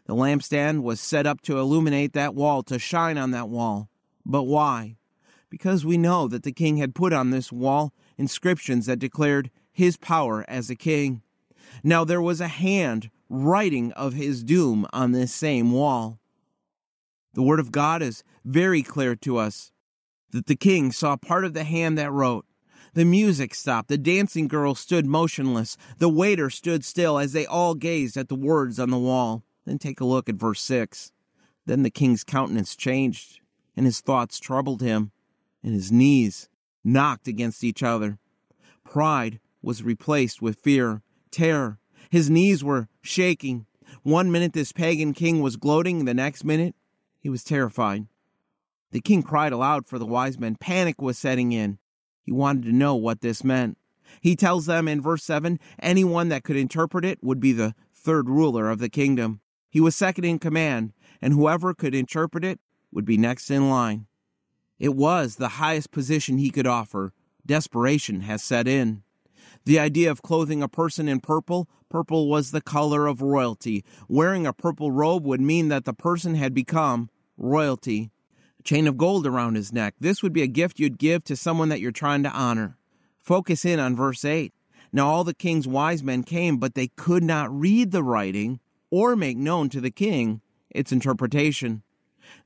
The 0.06 0.16
lampstand 0.16 0.84
was 0.84 1.02
set 1.02 1.28
up 1.28 1.42
to 1.42 1.60
illuminate 1.60 2.14
that 2.14 2.34
wall, 2.34 2.64
to 2.64 2.80
shine 2.80 3.18
on 3.18 3.32
that 3.32 3.50
wall. 3.50 3.90
But 4.26 4.44
why? 4.44 4.96
Because 5.50 5.84
we 5.84 5.98
know 5.98 6.30
that 6.30 6.44
the 6.44 6.54
king 6.54 6.78
had 6.78 6.96
put 6.96 7.12
on 7.12 7.32
this 7.32 7.52
wall 7.52 7.94
inscriptions 8.18 8.86
that 8.86 9.00
declared 9.00 9.52
his 9.70 9.98
power 9.98 10.46
as 10.48 10.70
a 10.70 10.76
king. 10.76 11.22
Now 11.84 12.06
there 12.06 12.22
was 12.22 12.40
a 12.40 12.48
hand 12.48 13.10
writing 13.28 13.92
of 13.94 14.14
his 14.14 14.46
doom 14.46 14.88
on 14.94 15.12
this 15.12 15.34
same 15.34 15.74
wall. 15.74 16.20
The 17.34 17.44
word 17.44 17.60
of 17.60 17.74
God 17.74 18.02
is 18.02 18.24
very 18.46 18.82
clear 18.82 19.14
to 19.18 19.36
us 19.36 19.74
that 20.32 20.46
the 20.46 20.56
king 20.56 20.94
saw 20.94 21.18
part 21.18 21.44
of 21.44 21.54
the 21.54 21.66
hand 21.66 21.98
that 21.98 22.14
wrote, 22.14 22.46
the 22.96 23.06
music 23.06 23.54
stopped. 23.54 23.90
The 23.90 23.98
dancing 23.98 24.48
girl 24.48 24.74
stood 24.74 25.06
motionless. 25.06 25.78
The 26.00 26.10
waiter 26.10 26.50
stood 26.50 26.84
still 26.84 27.20
as 27.20 27.34
they 27.34 27.46
all 27.46 27.76
gazed 27.76 28.18
at 28.18 28.30
the 28.30 28.36
words 28.36 28.80
on 28.80 28.90
the 28.90 28.98
wall. 28.98 29.44
Then 29.66 29.78
take 29.78 30.00
a 30.00 30.06
look 30.06 30.30
at 30.30 30.36
verse 30.36 30.62
6. 30.62 31.12
Then 31.66 31.84
the 31.84 31.90
king's 31.90 32.24
countenance 32.24 32.76
changed, 32.76 33.40
and 33.76 33.86
his 33.86 34.00
thoughts 34.00 34.40
troubled 34.40 34.82
him, 34.82 35.12
and 35.62 35.74
his 35.74 35.92
knees 35.92 36.48
knocked 36.84 37.28
against 37.28 37.64
each 37.64 37.84
other. 37.84 38.18
Pride 38.84 39.40
was 39.62 39.84
replaced 39.84 40.42
with 40.42 40.60
fear, 40.60 41.02
terror, 41.32 41.80
His 42.10 42.30
knees 42.30 42.64
were 42.64 42.88
shaking. 43.02 43.66
One 44.04 44.32
minute 44.32 44.54
this 44.54 44.72
pagan 44.72 45.14
king 45.14 45.42
was 45.42 45.58
gloating, 45.58 46.06
the 46.06 46.14
next 46.14 46.46
minute 46.46 46.76
he 47.20 47.30
was 47.30 47.44
terrified. 47.44 48.06
The 48.92 49.02
king 49.02 49.24
cried 49.24 49.52
aloud 49.52 49.88
for 49.88 50.00
the 50.00 50.06
wise 50.06 50.40
men. 50.40 50.56
Panic 50.56 51.02
was 51.02 51.18
setting 51.18 51.52
in. 51.52 51.80
He 52.26 52.32
wanted 52.32 52.64
to 52.64 52.72
know 52.72 52.96
what 52.96 53.22
this 53.22 53.44
meant. 53.44 53.78
He 54.20 54.36
tells 54.36 54.66
them 54.66 54.88
in 54.88 55.00
verse 55.00 55.24
7 55.24 55.60
anyone 55.80 56.30
that 56.30 56.44
could 56.44 56.56
interpret 56.56 57.06
it 57.06 57.24
would 57.24 57.40
be 57.40 57.54
the 57.54 57.76
third 57.94 58.30
ruler 58.30 58.70
of 58.70 58.80
the 58.80 58.90
kingdom. 58.90 59.42
He 59.70 59.80
was 59.80 59.96
second 59.96 60.26
in 60.26 60.40
command, 60.40 60.94
and 61.22 61.34
whoever 61.34 61.74
could 61.74 61.94
interpret 61.94 62.44
it 62.44 62.60
would 62.92 63.06
be 63.06 63.18
next 63.18 63.52
in 63.52 63.70
line. 63.70 64.08
It 64.80 64.96
was 64.96 65.36
the 65.36 65.60
highest 65.60 65.92
position 65.92 66.38
he 66.38 66.50
could 66.50 66.68
offer. 66.68 67.14
Desperation 67.46 68.22
has 68.22 68.44
set 68.44 68.68
in. 68.68 69.04
The 69.66 69.80
idea 69.80 70.10
of 70.10 70.22
clothing 70.22 70.64
a 70.64 70.68
person 70.68 71.08
in 71.08 71.20
purple, 71.20 71.70
purple 71.90 72.30
was 72.30 72.52
the 72.52 72.62
color 72.62 73.08
of 73.08 73.22
royalty. 73.22 73.84
Wearing 74.08 74.48
a 74.48 74.54
purple 74.54 74.92
robe 74.92 75.26
would 75.26 75.42
mean 75.42 75.70
that 75.70 75.86
the 75.86 75.94
person 75.94 76.36
had 76.36 76.54
become 76.54 77.10
royalty. 77.38 78.12
Chain 78.66 78.88
of 78.88 78.98
gold 78.98 79.28
around 79.28 79.54
his 79.54 79.72
neck. 79.72 79.94
This 80.00 80.24
would 80.24 80.34
be 80.34 80.42
a 80.42 80.48
gift 80.48 80.80
you'd 80.80 80.98
give 80.98 81.24
to 81.26 81.36
someone 81.36 81.70
that 81.70 81.80
you're 81.80 81.92
trying 81.92 82.24
to 82.24 82.32
honor. 82.32 82.78
Focus 83.20 83.64
in 83.64 83.80
on 83.80 83.96
verse 83.96 84.26
8. 84.26 84.54
Now 84.92 85.08
all 85.08 85.24
the 85.24 85.36
king's 85.36 85.68
wise 85.68 86.02
men 86.02 86.24
came, 86.24 86.58
but 86.58 86.74
they 86.74 86.88
could 86.88 87.24
not 87.24 87.54
read 87.54 87.92
the 87.92 88.02
writing 88.02 88.60
or 88.90 89.16
make 89.16 89.38
known 89.38 89.70
to 89.70 89.80
the 89.80 89.92
king 89.92 90.42
its 90.72 90.92
interpretation. 90.92 91.84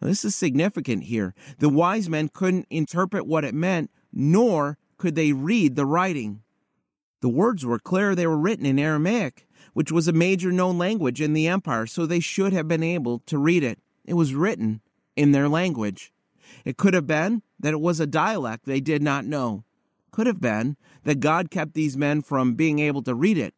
Now, 0.01 0.09
this 0.09 0.25
is 0.25 0.35
significant 0.35 1.03
here. 1.03 1.33
The 1.59 1.69
wise 1.69 2.09
men 2.09 2.27
couldn't 2.27 2.67
interpret 2.69 3.25
what 3.25 3.45
it 3.45 3.55
meant, 3.55 3.89
nor 4.11 4.77
could 4.97 5.15
they 5.15 5.31
read 5.31 5.77
the 5.77 5.85
writing. 5.85 6.41
The 7.21 7.29
words 7.29 7.65
were 7.65 7.79
clear, 7.79 8.13
they 8.13 8.27
were 8.27 8.37
written 8.37 8.65
in 8.65 8.77
Aramaic, 8.77 9.47
which 9.71 9.89
was 9.89 10.09
a 10.09 10.13
major 10.13 10.51
known 10.51 10.77
language 10.77 11.21
in 11.21 11.31
the 11.31 11.47
empire, 11.47 11.85
so 11.85 12.05
they 12.05 12.19
should 12.19 12.51
have 12.51 12.67
been 12.67 12.83
able 12.83 13.19
to 13.19 13.37
read 13.37 13.63
it. 13.63 13.79
It 14.03 14.15
was 14.15 14.33
written 14.33 14.81
in 15.19 15.33
their 15.33 15.49
language. 15.49 16.13
It 16.63 16.77
could 16.77 16.93
have 16.93 17.05
been 17.05 17.41
that 17.59 17.73
it 17.73 17.81
was 17.81 17.99
a 17.99 18.07
dialect 18.07 18.65
they 18.65 18.79
did 18.79 19.03
not 19.03 19.25
know. 19.25 19.65
Could 20.11 20.27
have 20.27 20.39
been 20.39 20.77
that 21.03 21.19
God 21.19 21.51
kept 21.51 21.73
these 21.73 21.97
men 21.97 22.21
from 22.21 22.53
being 22.53 22.79
able 22.79 23.03
to 23.03 23.13
read 23.13 23.37
it. 23.37 23.53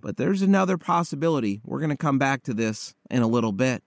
But 0.00 0.18
there's 0.18 0.40
another 0.40 0.78
possibility. 0.78 1.60
We're 1.64 1.80
going 1.80 1.90
to 1.90 1.96
come 1.96 2.16
back 2.16 2.44
to 2.44 2.54
this 2.54 2.94
in 3.10 3.22
a 3.22 3.26
little 3.26 3.50
bit. 3.50 3.82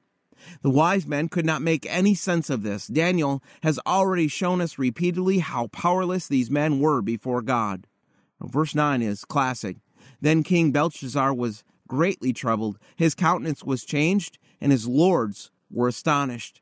The 0.64 0.70
wise 0.70 1.08
men 1.08 1.30
could 1.30 1.46
not 1.46 1.62
make 1.62 1.86
any 1.90 2.14
sense 2.14 2.50
of 2.50 2.62
this. 2.62 2.88
Daniel 2.88 3.42
has 3.62 3.80
already 3.88 4.28
shown 4.28 4.60
us 4.60 4.78
repeatedly 4.78 5.40
how 5.40 5.68
powerless 5.68 6.28
these 6.28 6.52
men 6.52 6.82
were 6.82 7.02
before 7.02 7.42
God. 7.42 7.88
Verse 8.42 8.76
9 8.76 9.02
is 9.02 9.24
classic. 9.24 9.78
Then 10.20 10.44
King 10.44 10.74
Belshazzar 10.74 11.34
was 11.34 11.64
greatly 11.88 12.34
troubled, 12.34 12.80
his 12.98 13.16
countenance 13.16 13.64
was 13.64 13.86
changed, 13.86 14.40
and 14.60 14.74
his 14.74 14.90
lords 14.90 15.52
were 15.72 15.88
astonished. 15.88 16.62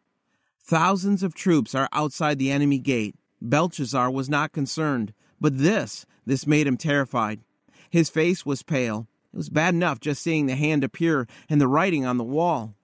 Thousands 0.63 1.23
of 1.23 1.33
troops 1.33 1.75
are 1.75 1.89
outside 1.91 2.39
the 2.39 2.51
enemy 2.51 2.79
gate. 2.79 3.15
Belshazzar 3.41 4.11
was 4.11 4.29
not 4.29 4.51
concerned, 4.51 5.13
but 5.39 5.57
this, 5.57 6.05
this 6.25 6.45
made 6.45 6.67
him 6.67 6.77
terrified. 6.77 7.41
His 7.89 8.09
face 8.09 8.45
was 8.45 8.63
pale. 8.63 9.07
It 9.33 9.37
was 9.37 9.49
bad 9.49 9.73
enough 9.73 9.99
just 9.99 10.21
seeing 10.21 10.45
the 10.45 10.55
hand 10.55 10.83
appear 10.83 11.27
and 11.49 11.59
the 11.59 11.67
writing 11.67 12.05
on 12.05 12.17
the 12.17 12.23
wall. 12.23 12.75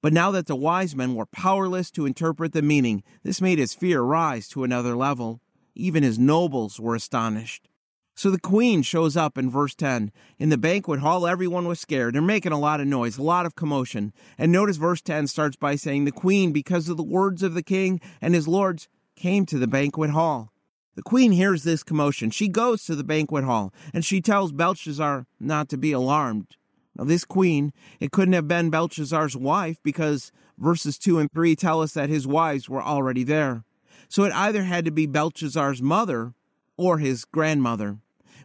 But 0.00 0.12
now 0.12 0.30
that 0.30 0.46
the 0.46 0.56
wise 0.56 0.94
men 0.94 1.14
were 1.14 1.26
powerless 1.26 1.90
to 1.92 2.06
interpret 2.06 2.52
the 2.52 2.62
meaning, 2.62 3.02
this 3.22 3.40
made 3.40 3.58
his 3.58 3.74
fear 3.74 4.02
rise 4.02 4.48
to 4.48 4.62
another 4.62 4.94
level. 4.94 5.40
Even 5.74 6.02
his 6.02 6.18
nobles 6.18 6.78
were 6.78 6.94
astonished. 6.94 7.68
So 8.16 8.30
the 8.30 8.38
queen 8.38 8.82
shows 8.82 9.16
up 9.16 9.36
in 9.36 9.50
verse 9.50 9.74
10. 9.74 10.12
In 10.38 10.48
the 10.48 10.56
banquet 10.56 11.00
hall, 11.00 11.26
everyone 11.26 11.66
was 11.66 11.80
scared. 11.80 12.14
They're 12.14 12.22
making 12.22 12.52
a 12.52 12.60
lot 12.60 12.80
of 12.80 12.86
noise, 12.86 13.18
a 13.18 13.22
lot 13.22 13.44
of 13.44 13.56
commotion. 13.56 14.12
And 14.38 14.52
notice 14.52 14.76
verse 14.76 15.02
10 15.02 15.26
starts 15.26 15.56
by 15.56 15.74
saying, 15.74 16.04
The 16.04 16.12
queen, 16.12 16.52
because 16.52 16.88
of 16.88 16.96
the 16.96 17.02
words 17.02 17.42
of 17.42 17.54
the 17.54 17.62
king 17.62 18.00
and 18.20 18.34
his 18.34 18.46
lords, 18.46 18.88
came 19.16 19.46
to 19.46 19.58
the 19.58 19.66
banquet 19.66 20.10
hall. 20.10 20.52
The 20.94 21.02
queen 21.02 21.32
hears 21.32 21.64
this 21.64 21.82
commotion. 21.82 22.30
She 22.30 22.48
goes 22.48 22.84
to 22.84 22.94
the 22.94 23.04
banquet 23.04 23.44
hall 23.44 23.72
and 23.92 24.04
she 24.04 24.20
tells 24.20 24.52
Belshazzar 24.52 25.26
not 25.40 25.68
to 25.70 25.76
be 25.76 25.90
alarmed. 25.90 26.56
Now, 26.96 27.04
this 27.04 27.24
queen, 27.24 27.72
it 27.98 28.12
couldn't 28.12 28.34
have 28.34 28.46
been 28.46 28.70
Belshazzar's 28.70 29.36
wife 29.36 29.78
because 29.82 30.30
verses 30.56 30.96
2 30.98 31.18
and 31.18 31.32
3 31.32 31.56
tell 31.56 31.82
us 31.82 31.92
that 31.94 32.08
his 32.08 32.26
wives 32.26 32.68
were 32.68 32.82
already 32.82 33.24
there. 33.24 33.64
So 34.08 34.22
it 34.22 34.32
either 34.32 34.62
had 34.62 34.84
to 34.84 34.92
be 34.92 35.06
Belshazzar's 35.06 35.82
mother 35.82 36.34
or 36.76 36.98
his 36.98 37.24
grandmother, 37.24 37.98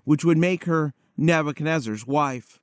which 0.09 0.25
would 0.25 0.39
make 0.39 0.65
her 0.65 0.91
Nebuchadnezzar's 1.17 2.07
wife. 2.07 2.59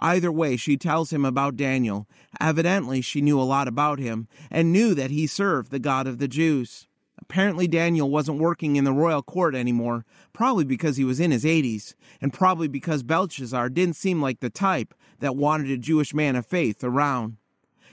Either 0.00 0.32
way, 0.32 0.56
she 0.56 0.76
tells 0.76 1.12
him 1.12 1.24
about 1.24 1.54
Daniel. 1.54 2.08
Evidently, 2.40 3.00
she 3.00 3.20
knew 3.20 3.40
a 3.40 3.42
lot 3.42 3.68
about 3.68 4.00
him 4.00 4.26
and 4.50 4.72
knew 4.72 4.94
that 4.94 5.12
he 5.12 5.24
served 5.24 5.70
the 5.70 5.78
God 5.78 6.08
of 6.08 6.18
the 6.18 6.26
Jews. 6.26 6.88
Apparently, 7.16 7.68
Daniel 7.68 8.10
wasn't 8.10 8.40
working 8.40 8.74
in 8.74 8.82
the 8.82 8.92
royal 8.92 9.22
court 9.22 9.54
anymore, 9.54 10.04
probably 10.32 10.64
because 10.64 10.96
he 10.96 11.04
was 11.04 11.20
in 11.20 11.30
his 11.30 11.44
80s, 11.44 11.94
and 12.20 12.32
probably 12.32 12.66
because 12.66 13.04
Belshazzar 13.04 13.68
didn't 13.68 13.94
seem 13.94 14.20
like 14.20 14.40
the 14.40 14.50
type 14.50 14.92
that 15.20 15.36
wanted 15.36 15.70
a 15.70 15.78
Jewish 15.78 16.12
man 16.12 16.34
of 16.34 16.46
faith 16.46 16.82
around. 16.82 17.36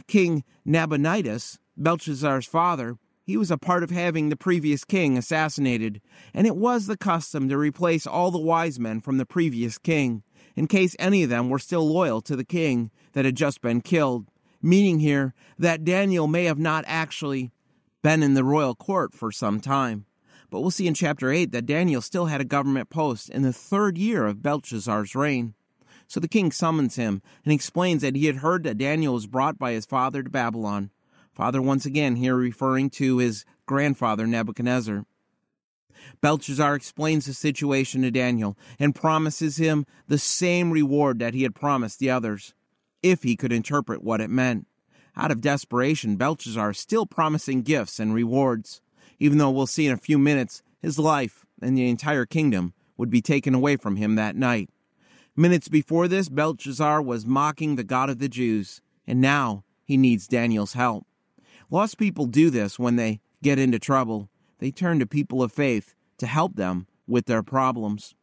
King 0.08 0.44
Nabonidus, 0.66 1.60
Belshazzar's 1.78 2.48
father, 2.48 2.98
he 3.26 3.38
was 3.38 3.50
a 3.50 3.58
part 3.58 3.82
of 3.82 3.90
having 3.90 4.30
the 4.30 4.36
previous 4.36 4.86
king 4.86 5.18
assassinated, 5.18 6.00
and 6.34 6.46
it 6.46 6.56
was 6.56 6.86
the 6.86 6.96
custom 6.96 7.50
to 7.50 7.58
replace 7.58 8.06
all 8.06 8.30
the 8.30 8.40
wise 8.40 8.80
men 8.80 9.02
from 9.02 9.18
the 9.18 9.26
previous 9.26 9.80
king, 9.80 10.22
in 10.56 10.68
case 10.68 10.96
any 11.00 11.24
of 11.24 11.30
them 11.30 11.50
were 11.50 11.58
still 11.58 11.92
loyal 11.92 12.22
to 12.22 12.36
the 12.36 12.46
king 12.46 12.92
that 13.14 13.26
had 13.26 13.36
just 13.36 13.62
been 13.62 13.82
killed, 13.82 14.28
meaning 14.62 15.00
here 15.00 15.34
that 15.58 15.84
Daniel 15.84 16.28
may 16.28 16.44
have 16.44 16.60
not 16.60 16.86
actually 16.88 17.52
been 18.04 18.22
in 18.22 18.36
the 18.36 18.44
royal 18.44 18.76
court 18.76 19.16
for 19.16 19.32
some 19.32 19.60
time. 19.60 20.06
But 20.52 20.62
we'll 20.62 20.70
see 20.70 20.86
in 20.86 20.94
chapter 20.94 21.32
8 21.32 21.52
that 21.52 21.66
Daniel 21.66 22.02
still 22.02 22.28
had 22.28 22.42
a 22.42 22.46
government 22.46 22.92
post 22.92 23.30
in 23.30 23.42
the 23.42 23.52
third 23.52 23.98
year 23.98 24.28
of 24.28 24.44
Belshazzar's 24.44 25.16
reign. 25.16 25.56
So 26.08 26.20
the 26.20 26.28
king 26.28 26.52
summons 26.52 26.96
him 26.96 27.24
and 27.44 27.52
explains 27.52 28.04
that 28.04 28.16
he 28.16 28.28
had 28.28 28.38
heard 28.38 28.64
that 28.64 28.78
Daniel 28.78 29.16
was 29.16 29.26
brought 29.26 29.58
by 29.58 29.72
his 29.72 29.88
father 29.88 30.22
to 30.22 30.30
Babylon. 30.30 30.92
Father, 31.36 31.62
once 31.62 31.86
again, 31.86 32.16
here 32.16 32.36
referring 32.36 32.90
to 32.92 33.18
his 33.18 33.44
grandfather 33.66 34.26
Nebuchadnezzar. 34.26 35.06
Belshazzar 36.22 36.76
explains 36.76 37.26
the 37.26 37.34
situation 37.34 38.02
to 38.04 38.12
Daniel 38.12 38.58
and 38.80 38.96
promises 38.96 39.58
him 39.58 39.86
the 40.08 40.18
same 40.18 40.72
reward 40.72 41.20
that 41.20 41.34
he 41.34 41.44
had 41.44 41.54
promised 41.54 42.00
the 42.00 42.10
others, 42.10 42.54
if 43.04 43.24
he 43.24 43.36
could 43.36 43.52
interpret 43.52 44.02
what 44.02 44.22
it 44.22 44.30
meant. 44.30 44.66
Out 45.18 45.30
of 45.30 45.42
desperation, 45.42 46.16
Belshazzar 46.16 46.72
is 46.72 46.80
still 46.80 47.06
promising 47.06 47.64
gifts 47.64 48.00
and 48.00 48.14
rewards, 48.14 48.82
even 49.20 49.38
though 49.38 49.52
we'll 49.52 49.68
see 49.68 49.88
in 49.88 49.94
a 49.94 49.98
few 49.98 50.18
minutes 50.18 50.64
his 50.82 50.98
life 50.98 51.46
and 51.62 51.78
the 51.78 51.90
entire 51.90 52.26
kingdom 52.26 52.74
would 52.96 53.10
be 53.10 53.22
taken 53.22 53.54
away 53.54 53.76
from 53.76 53.98
him 53.98 54.16
that 54.16 54.38
night. 54.38 54.70
Minutes 55.36 55.68
before 55.68 56.08
this, 56.08 56.30
Belshazzar 56.30 57.02
was 57.02 57.26
mocking 57.26 57.76
the 57.76 57.84
God 57.84 58.10
of 58.10 58.20
the 58.20 58.30
Jews, 58.30 58.82
and 59.06 59.20
now 59.20 59.66
he 59.84 59.98
needs 59.98 60.28
Daniel's 60.28 60.74
help. 60.74 61.06
Lost 61.76 61.98
people 61.98 62.26
do 62.26 62.50
this 62.50 62.80
when 62.80 62.96
they 62.96 63.20
get 63.44 63.60
into 63.60 63.80
trouble. 63.80 64.30
They 64.60 64.72
turn 64.72 64.98
to 65.00 65.06
people 65.06 65.44
of 65.44 65.52
faith 65.52 65.94
to 66.20 66.26
help 66.26 66.56
them 66.56 66.88
with 67.06 67.26
their 67.26 67.44
problems. 67.44 68.16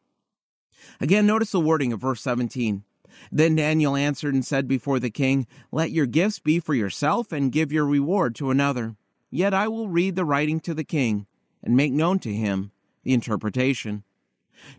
Again, 1.02 1.26
notice 1.26 1.50
the 1.50 1.60
wording 1.60 1.92
of 1.92 2.00
verse 2.00 2.22
17. 2.22 2.84
Then 3.30 3.56
Daniel 3.56 3.94
answered 3.94 4.32
and 4.32 4.42
said 4.42 4.66
before 4.66 4.98
the 4.98 5.10
king, 5.10 5.46
Let 5.70 5.90
your 5.90 6.06
gifts 6.06 6.38
be 6.38 6.60
for 6.60 6.72
yourself, 6.72 7.30
and 7.30 7.52
give 7.52 7.70
your 7.70 7.84
reward 7.84 8.34
to 8.36 8.50
another. 8.50 8.96
Yet 9.30 9.52
I 9.52 9.68
will 9.68 9.90
read 9.90 10.16
the 10.16 10.24
writing 10.24 10.58
to 10.60 10.72
the 10.72 10.82
king, 10.82 11.26
and 11.62 11.76
make 11.76 11.92
known 11.92 12.20
to 12.20 12.32
him 12.32 12.72
the 13.02 13.12
interpretation. 13.12 14.02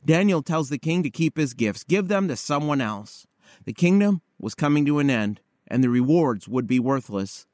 Daniel 0.04 0.42
tells 0.42 0.70
the 0.70 0.80
king 0.80 1.04
to 1.04 1.12
keep 1.12 1.38
his 1.38 1.54
gifts, 1.54 1.84
give 1.84 2.08
them 2.08 2.28
to 2.28 2.36
someone 2.36 2.82
else. 2.82 3.28
The 3.66 3.74
kingdom 3.74 4.24
was 4.40 4.56
coming 4.56 4.84
to 4.88 4.98
an 4.98 5.12
end, 5.12 5.42
and 5.68 5.84
the 5.84 5.92
rewards 5.92 6.48
would 6.48 6.66
be 6.66 6.80
worthless. 6.80 7.46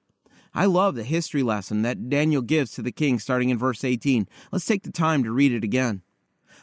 I 0.53 0.65
love 0.65 0.95
the 0.95 1.03
history 1.03 1.43
lesson 1.43 1.83
that 1.83 2.09
Daniel 2.09 2.41
gives 2.41 2.71
to 2.71 2.81
the 2.81 2.91
king 2.91 3.19
starting 3.19 3.49
in 3.49 3.57
verse 3.57 3.83
18. 3.83 4.27
Let's 4.51 4.65
take 4.65 4.83
the 4.83 4.91
time 4.91 5.23
to 5.23 5.31
read 5.31 5.51
it 5.51 5.63
again. 5.63 6.01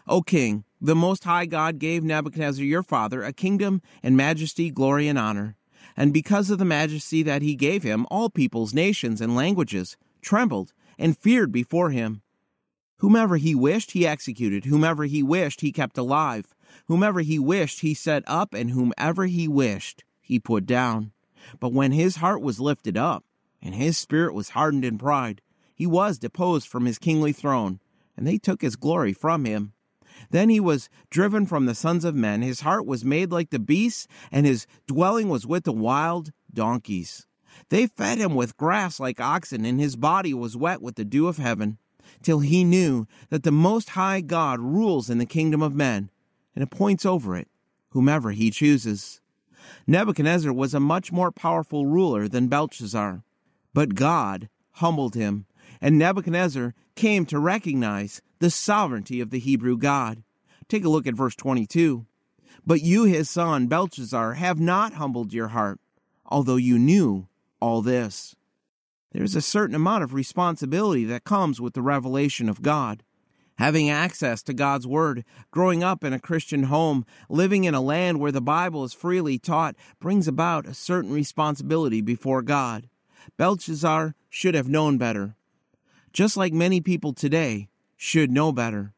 O 0.08 0.22
king, 0.22 0.64
the 0.80 0.94
Most 0.94 1.24
High 1.24 1.46
God 1.46 1.78
gave 1.78 2.04
Nebuchadnezzar 2.04 2.64
your 2.64 2.82
father 2.82 3.22
a 3.22 3.32
kingdom 3.32 3.82
and 4.02 4.16
majesty, 4.16 4.70
glory, 4.70 5.08
and 5.08 5.18
honor. 5.18 5.56
And 5.96 6.12
because 6.12 6.50
of 6.50 6.58
the 6.58 6.64
majesty 6.64 7.22
that 7.22 7.42
he 7.42 7.54
gave 7.54 7.82
him, 7.82 8.06
all 8.10 8.28
peoples, 8.28 8.74
nations, 8.74 9.20
and 9.20 9.34
languages 9.34 9.96
trembled 10.20 10.72
and 10.98 11.16
feared 11.16 11.52
before 11.52 11.90
him. 11.90 12.22
Whomever 12.98 13.36
he 13.36 13.54
wished, 13.54 13.92
he 13.92 14.06
executed. 14.06 14.64
Whomever 14.64 15.04
he 15.04 15.22
wished, 15.22 15.60
he 15.60 15.72
kept 15.72 15.98
alive. 15.98 16.54
Whomever 16.86 17.20
he 17.20 17.38
wished, 17.38 17.80
he 17.80 17.94
set 17.94 18.22
up, 18.26 18.54
and 18.54 18.70
whomever 18.70 19.26
he 19.26 19.46
wished, 19.48 20.04
he 20.20 20.38
put 20.38 20.66
down. 20.66 21.12
But 21.60 21.72
when 21.72 21.92
his 21.92 22.16
heart 22.16 22.40
was 22.40 22.60
lifted 22.60 22.96
up, 22.96 23.24
and 23.66 23.74
his 23.74 23.98
spirit 23.98 24.32
was 24.32 24.50
hardened 24.50 24.84
in 24.84 24.96
pride, 24.96 25.42
he 25.74 25.88
was 25.88 26.20
deposed 26.20 26.68
from 26.68 26.86
his 26.86 27.00
kingly 27.00 27.32
throne, 27.32 27.80
and 28.16 28.24
they 28.24 28.38
took 28.38 28.62
his 28.62 28.76
glory 28.76 29.12
from 29.12 29.44
him. 29.44 29.72
Then 30.30 30.50
he 30.50 30.60
was 30.60 30.88
driven 31.10 31.46
from 31.46 31.66
the 31.66 31.74
sons 31.74 32.04
of 32.04 32.14
men, 32.14 32.42
his 32.42 32.60
heart 32.60 32.86
was 32.86 33.04
made 33.04 33.32
like 33.32 33.50
the 33.50 33.58
beasts, 33.58 34.06
and 34.30 34.46
his 34.46 34.68
dwelling 34.86 35.28
was 35.28 35.48
with 35.48 35.64
the 35.64 35.72
wild 35.72 36.30
donkeys. 36.54 37.26
They 37.68 37.88
fed 37.88 38.18
him 38.18 38.36
with 38.36 38.56
grass 38.56 39.00
like 39.00 39.20
oxen, 39.20 39.64
and 39.64 39.80
his 39.80 39.96
body 39.96 40.32
was 40.32 40.56
wet 40.56 40.80
with 40.80 40.94
the 40.94 41.04
dew 41.04 41.26
of 41.26 41.38
heaven, 41.38 41.78
till 42.22 42.38
he 42.38 42.62
knew 42.62 43.08
that 43.30 43.42
the 43.42 43.50
Most 43.50 43.90
High 43.90 44.20
God 44.20 44.60
rules 44.60 45.10
in 45.10 45.18
the 45.18 45.26
kingdom 45.26 45.60
of 45.60 45.74
men, 45.74 46.10
and 46.54 46.62
appoints 46.62 47.04
over 47.04 47.36
it 47.36 47.48
whomever 47.90 48.30
he 48.30 48.50
chooses. 48.50 49.20
Nebuchadnezzar 49.88 50.52
was 50.52 50.72
a 50.72 50.78
much 50.78 51.10
more 51.10 51.32
powerful 51.32 51.86
ruler 51.86 52.28
than 52.28 52.46
Belshazzar, 52.46 53.24
but 53.76 53.94
God 53.94 54.48
humbled 54.70 55.14
him, 55.14 55.44
and 55.82 55.98
Nebuchadnezzar 55.98 56.72
came 56.94 57.26
to 57.26 57.38
recognize 57.38 58.22
the 58.38 58.48
sovereignty 58.48 59.20
of 59.20 59.28
the 59.28 59.38
Hebrew 59.38 59.76
God. 59.76 60.22
Take 60.66 60.82
a 60.86 60.88
look 60.88 61.06
at 61.06 61.12
verse 61.12 61.36
22. 61.36 62.06
But 62.64 62.80
you, 62.80 63.04
his 63.04 63.28
son, 63.28 63.66
Belshazzar, 63.66 64.32
have 64.32 64.58
not 64.58 64.94
humbled 64.94 65.34
your 65.34 65.48
heart, 65.48 65.78
although 66.24 66.56
you 66.56 66.78
knew 66.78 67.28
all 67.60 67.82
this. 67.82 68.34
There's 69.12 69.36
a 69.36 69.42
certain 69.42 69.76
amount 69.76 70.04
of 70.04 70.14
responsibility 70.14 71.04
that 71.04 71.24
comes 71.24 71.60
with 71.60 71.74
the 71.74 71.82
revelation 71.82 72.48
of 72.48 72.62
God. 72.62 73.02
Having 73.58 73.90
access 73.90 74.42
to 74.44 74.54
God's 74.54 74.86
Word, 74.86 75.22
growing 75.50 75.84
up 75.84 76.02
in 76.02 76.14
a 76.14 76.18
Christian 76.18 76.62
home, 76.62 77.04
living 77.28 77.64
in 77.64 77.74
a 77.74 77.82
land 77.82 78.20
where 78.20 78.32
the 78.32 78.40
Bible 78.40 78.84
is 78.84 78.94
freely 78.94 79.38
taught, 79.38 79.76
brings 80.00 80.26
about 80.26 80.64
a 80.64 80.72
certain 80.72 81.12
responsibility 81.12 82.00
before 82.00 82.40
God. 82.40 82.88
Belshazzar 83.36 84.14
should 84.28 84.54
have 84.54 84.68
known 84.68 84.98
better. 84.98 85.36
Just 86.12 86.36
like 86.36 86.52
many 86.52 86.80
people 86.80 87.12
today 87.12 87.68
should 87.96 88.30
know 88.30 88.52
better. 88.52 88.92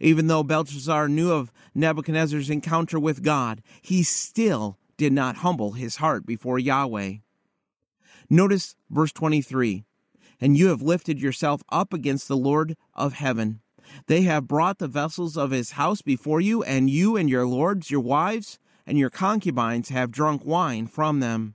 Even 0.00 0.26
though 0.26 0.42
Belshazzar 0.42 1.08
knew 1.08 1.32
of 1.32 1.52
Nebuchadnezzar's 1.74 2.50
encounter 2.50 2.98
with 2.98 3.22
God, 3.22 3.62
he 3.80 4.02
still 4.02 4.78
did 4.96 5.12
not 5.12 5.36
humble 5.36 5.72
his 5.72 5.96
heart 5.96 6.26
before 6.26 6.58
Yahweh. 6.58 7.14
Notice 8.28 8.76
verse 8.90 9.12
23 9.12 9.84
And 10.40 10.56
you 10.56 10.68
have 10.68 10.82
lifted 10.82 11.20
yourself 11.20 11.62
up 11.70 11.92
against 11.92 12.28
the 12.28 12.36
Lord 12.36 12.76
of 12.94 13.14
heaven. 13.14 13.60
They 14.06 14.22
have 14.22 14.48
brought 14.48 14.78
the 14.78 14.88
vessels 14.88 15.36
of 15.36 15.50
his 15.50 15.72
house 15.72 16.02
before 16.02 16.40
you, 16.40 16.62
and 16.62 16.88
you 16.88 17.16
and 17.16 17.28
your 17.28 17.46
lords, 17.46 17.90
your 17.90 18.00
wives, 18.00 18.58
and 18.86 18.98
your 18.98 19.10
concubines 19.10 19.90
have 19.90 20.10
drunk 20.10 20.44
wine 20.44 20.86
from 20.86 21.20
them. 21.20 21.54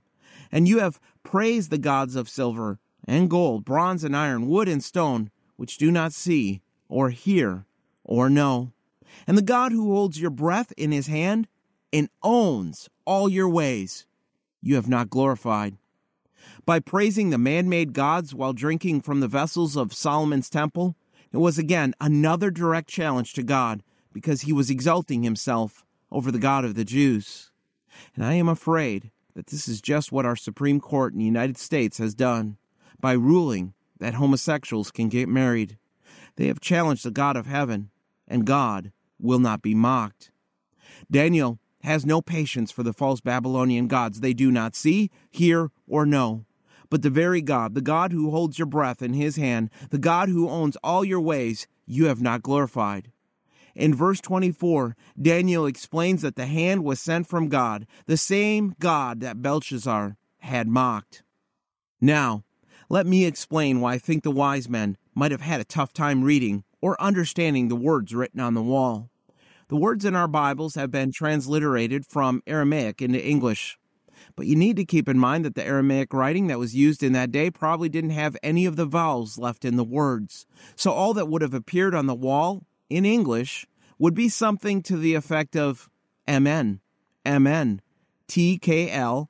And 0.50 0.68
you 0.68 0.78
have 0.78 1.00
praised 1.28 1.70
the 1.70 1.76
gods 1.76 2.16
of 2.16 2.26
silver 2.26 2.78
and 3.06 3.28
gold, 3.28 3.62
bronze 3.62 4.02
and 4.02 4.16
iron, 4.16 4.46
wood 4.46 4.66
and 4.66 4.82
stone, 4.82 5.30
which 5.56 5.76
do 5.76 5.90
not 5.90 6.14
see, 6.14 6.62
or 6.88 7.10
hear, 7.10 7.66
or 8.02 8.30
know. 8.30 8.72
And 9.26 9.36
the 9.36 9.42
God 9.42 9.70
who 9.70 9.92
holds 9.92 10.18
your 10.18 10.30
breath 10.30 10.72
in 10.78 10.90
his 10.90 11.06
hand 11.06 11.46
and 11.92 12.08
owns 12.22 12.88
all 13.04 13.28
your 13.28 13.46
ways, 13.46 14.06
you 14.62 14.76
have 14.76 14.88
not 14.88 15.10
glorified. 15.10 15.76
By 16.64 16.80
praising 16.80 17.28
the 17.28 17.36
man 17.36 17.68
made 17.68 17.92
gods 17.92 18.34
while 18.34 18.54
drinking 18.54 19.02
from 19.02 19.20
the 19.20 19.28
vessels 19.28 19.76
of 19.76 19.92
Solomon's 19.92 20.48
temple, 20.48 20.96
it 21.30 21.36
was 21.36 21.58
again 21.58 21.92
another 22.00 22.50
direct 22.50 22.88
challenge 22.88 23.34
to 23.34 23.42
God 23.42 23.82
because 24.14 24.42
he 24.42 24.52
was 24.54 24.70
exalting 24.70 25.24
himself 25.24 25.84
over 26.10 26.32
the 26.32 26.38
God 26.38 26.64
of 26.64 26.74
the 26.74 26.86
Jews. 26.86 27.50
And 28.16 28.24
I 28.24 28.32
am 28.32 28.48
afraid 28.48 29.10
that 29.38 29.46
this 29.46 29.68
is 29.68 29.80
just 29.80 30.10
what 30.10 30.26
our 30.26 30.34
Supreme 30.34 30.80
Court 30.80 31.12
in 31.12 31.20
the 31.20 31.24
United 31.24 31.56
States 31.56 31.98
has 31.98 32.12
done 32.12 32.56
by 33.00 33.12
ruling 33.12 33.72
that 34.00 34.14
homosexuals 34.14 34.90
can 34.90 35.08
get 35.08 35.28
married. 35.28 35.78
They 36.34 36.48
have 36.48 36.58
challenged 36.58 37.04
the 37.04 37.12
God 37.12 37.36
of 37.36 37.46
heaven, 37.46 37.90
and 38.26 38.44
God 38.44 38.90
will 39.16 39.38
not 39.38 39.62
be 39.62 39.76
mocked. 39.76 40.32
Daniel 41.08 41.60
has 41.84 42.04
no 42.04 42.20
patience 42.20 42.72
for 42.72 42.82
the 42.82 42.92
false 42.92 43.20
Babylonian 43.20 43.86
gods 43.86 44.18
they 44.18 44.34
do 44.34 44.50
not 44.50 44.74
see, 44.74 45.08
hear, 45.30 45.70
or 45.86 46.04
know 46.04 46.44
but 46.90 47.02
the 47.02 47.10
very 47.10 47.42
God, 47.42 47.74
the 47.74 47.82
God 47.82 48.12
who 48.12 48.30
holds 48.30 48.58
your 48.58 48.66
breath 48.66 49.02
in 49.02 49.12
his 49.12 49.36
hand, 49.36 49.68
the 49.90 49.98
God 49.98 50.30
who 50.30 50.48
owns 50.48 50.74
all 50.82 51.04
your 51.04 51.20
ways, 51.20 51.66
you 51.86 52.06
have 52.06 52.22
not 52.22 52.42
glorified. 52.42 53.12
In 53.78 53.94
verse 53.94 54.20
24, 54.20 54.96
Daniel 55.22 55.64
explains 55.64 56.22
that 56.22 56.34
the 56.34 56.46
hand 56.46 56.82
was 56.82 57.00
sent 57.00 57.28
from 57.28 57.48
God, 57.48 57.86
the 58.06 58.16
same 58.16 58.74
God 58.80 59.20
that 59.20 59.40
Belshazzar 59.40 60.16
had 60.38 60.66
mocked. 60.66 61.22
Now, 62.00 62.42
let 62.88 63.06
me 63.06 63.24
explain 63.24 63.80
why 63.80 63.94
I 63.94 63.98
think 63.98 64.24
the 64.24 64.32
wise 64.32 64.68
men 64.68 64.96
might 65.14 65.30
have 65.30 65.42
had 65.42 65.60
a 65.60 65.64
tough 65.64 65.92
time 65.92 66.24
reading 66.24 66.64
or 66.80 67.00
understanding 67.00 67.68
the 67.68 67.76
words 67.76 68.12
written 68.12 68.40
on 68.40 68.54
the 68.54 68.62
wall. 68.62 69.10
The 69.68 69.76
words 69.76 70.04
in 70.04 70.16
our 70.16 70.28
Bibles 70.28 70.74
have 70.74 70.90
been 70.90 71.12
transliterated 71.12 72.04
from 72.04 72.42
Aramaic 72.48 73.00
into 73.00 73.24
English. 73.24 73.78
But 74.34 74.46
you 74.46 74.56
need 74.56 74.74
to 74.76 74.84
keep 74.84 75.08
in 75.08 75.20
mind 75.20 75.44
that 75.44 75.54
the 75.54 75.64
Aramaic 75.64 76.12
writing 76.12 76.48
that 76.48 76.58
was 76.58 76.74
used 76.74 77.04
in 77.04 77.12
that 77.12 77.30
day 77.30 77.48
probably 77.48 77.88
didn't 77.88 78.10
have 78.10 78.36
any 78.42 78.66
of 78.66 78.74
the 78.74 78.86
vowels 78.86 79.38
left 79.38 79.64
in 79.64 79.76
the 79.76 79.84
words. 79.84 80.46
So 80.74 80.90
all 80.90 81.14
that 81.14 81.28
would 81.28 81.42
have 81.42 81.54
appeared 81.54 81.94
on 81.94 82.06
the 82.06 82.14
wall 82.14 82.64
in 82.88 83.04
English 83.04 83.66
would 83.98 84.14
be 84.14 84.28
something 84.28 84.82
to 84.82 84.96
the 84.96 85.14
effect 85.14 85.56
of 85.56 85.90
MN, 86.26 86.80
MN, 87.24 87.80
TKL. 88.28 89.28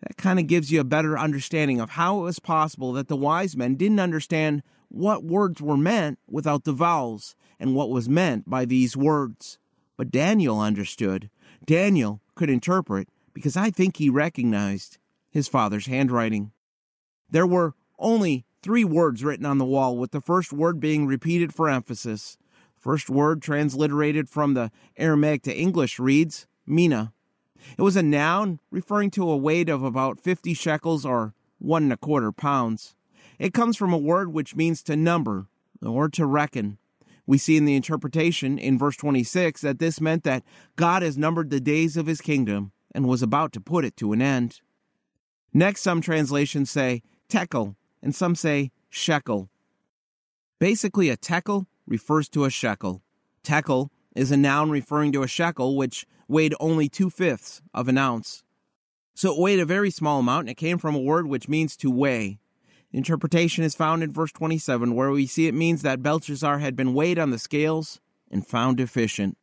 That 0.00 0.16
kind 0.16 0.38
of 0.38 0.46
gives 0.46 0.70
you 0.70 0.80
a 0.80 0.84
better 0.84 1.18
understanding 1.18 1.80
of 1.80 1.90
how 1.90 2.20
it 2.20 2.22
was 2.22 2.38
possible 2.38 2.92
that 2.92 3.08
the 3.08 3.16
wise 3.16 3.56
men 3.56 3.74
didn't 3.74 3.98
understand 3.98 4.62
what 4.88 5.24
words 5.24 5.60
were 5.60 5.76
meant 5.76 6.18
without 6.28 6.64
the 6.64 6.72
vowels 6.72 7.34
and 7.58 7.74
what 7.74 7.90
was 7.90 8.08
meant 8.08 8.48
by 8.48 8.64
these 8.64 8.96
words. 8.96 9.58
But 9.96 10.10
Daniel 10.12 10.60
understood. 10.60 11.30
Daniel 11.64 12.20
could 12.36 12.48
interpret 12.48 13.08
because 13.34 13.56
I 13.56 13.70
think 13.70 13.96
he 13.96 14.08
recognized 14.08 14.98
his 15.30 15.48
father's 15.48 15.86
handwriting. 15.86 16.52
There 17.28 17.46
were 17.46 17.74
only 17.98 18.46
three 18.62 18.84
words 18.84 19.24
written 19.24 19.46
on 19.46 19.58
the 19.58 19.64
wall, 19.64 19.96
with 19.96 20.10
the 20.10 20.20
first 20.20 20.52
word 20.52 20.80
being 20.80 21.06
repeated 21.06 21.54
for 21.54 21.68
emphasis. 21.68 22.36
First 22.76 23.10
word 23.10 23.42
transliterated 23.42 24.28
from 24.28 24.54
the 24.54 24.70
Aramaic 24.96 25.42
to 25.42 25.56
English 25.56 25.98
reads 25.98 26.46
Mina. 26.66 27.12
It 27.76 27.82
was 27.82 27.96
a 27.96 28.02
noun 28.02 28.60
referring 28.70 29.10
to 29.12 29.28
a 29.28 29.36
weight 29.36 29.68
of 29.68 29.82
about 29.82 30.20
50 30.20 30.54
shekels 30.54 31.04
or 31.04 31.34
one 31.58 31.84
and 31.84 31.92
a 31.92 31.96
quarter 31.96 32.32
pounds. 32.32 32.94
It 33.38 33.54
comes 33.54 33.76
from 33.76 33.92
a 33.92 33.98
word 33.98 34.32
which 34.32 34.56
means 34.56 34.82
to 34.84 34.96
number 34.96 35.46
or 35.84 36.08
to 36.10 36.26
reckon. 36.26 36.78
We 37.26 37.36
see 37.36 37.56
in 37.56 37.66
the 37.66 37.76
interpretation 37.76 38.58
in 38.58 38.78
verse 38.78 38.96
26 38.96 39.60
that 39.60 39.78
this 39.78 40.00
meant 40.00 40.24
that 40.24 40.44
God 40.76 41.02
has 41.02 41.18
numbered 41.18 41.50
the 41.50 41.60
days 41.60 41.96
of 41.96 42.06
his 42.06 42.20
kingdom 42.20 42.72
and 42.94 43.06
was 43.06 43.22
about 43.22 43.52
to 43.52 43.60
put 43.60 43.84
it 43.84 43.96
to 43.98 44.12
an 44.12 44.22
end. 44.22 44.60
Next, 45.52 45.82
some 45.82 46.00
translations 46.00 46.70
say 46.70 47.02
tekel, 47.28 47.76
and 48.02 48.14
some 48.14 48.34
say 48.34 48.70
shekel. 48.90 49.48
Basically, 50.58 51.08
a 51.08 51.16
tekel 51.16 51.66
refers 51.86 52.28
to 52.30 52.44
a 52.44 52.50
shekel. 52.50 53.02
Tekel 53.42 53.90
is 54.14 54.30
a 54.30 54.36
noun 54.36 54.70
referring 54.70 55.12
to 55.12 55.22
a 55.22 55.28
shekel, 55.28 55.76
which 55.76 56.06
weighed 56.26 56.54
only 56.60 56.88
two 56.88 57.10
fifths 57.10 57.62
of 57.72 57.88
an 57.88 57.98
ounce. 57.98 58.42
So 59.14 59.32
it 59.32 59.40
weighed 59.40 59.60
a 59.60 59.64
very 59.64 59.90
small 59.90 60.20
amount, 60.20 60.42
and 60.42 60.50
it 60.50 60.56
came 60.56 60.78
from 60.78 60.94
a 60.94 61.00
word 61.00 61.26
which 61.26 61.48
means 61.48 61.76
to 61.78 61.90
weigh. 61.90 62.38
Interpretation 62.92 63.64
is 63.64 63.74
found 63.74 64.02
in 64.02 64.12
verse 64.12 64.32
27, 64.32 64.94
where 64.94 65.10
we 65.10 65.26
see 65.26 65.46
it 65.46 65.54
means 65.54 65.82
that 65.82 66.02
Belshazzar 66.02 66.58
had 66.58 66.74
been 66.74 66.94
weighed 66.94 67.18
on 67.18 67.30
the 67.30 67.38
scales 67.38 68.00
and 68.30 68.46
found 68.46 68.76
deficient. 68.76 69.36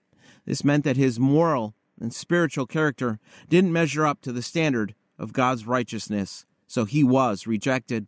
This 0.46 0.64
meant 0.64 0.84
that 0.84 0.98
his 0.98 1.20
moral 1.20 1.76
and 2.00 2.14
spiritual 2.14 2.66
character 2.66 3.20
didn't 3.50 3.74
measure 3.74 4.06
up 4.06 4.22
to 4.22 4.32
the 4.32 4.42
standard 4.42 4.96
of 5.18 5.34
God's 5.34 5.66
righteousness, 5.66 6.46
so 6.68 6.86
he 6.86 7.04
was 7.04 7.48
rejected. 7.48 8.08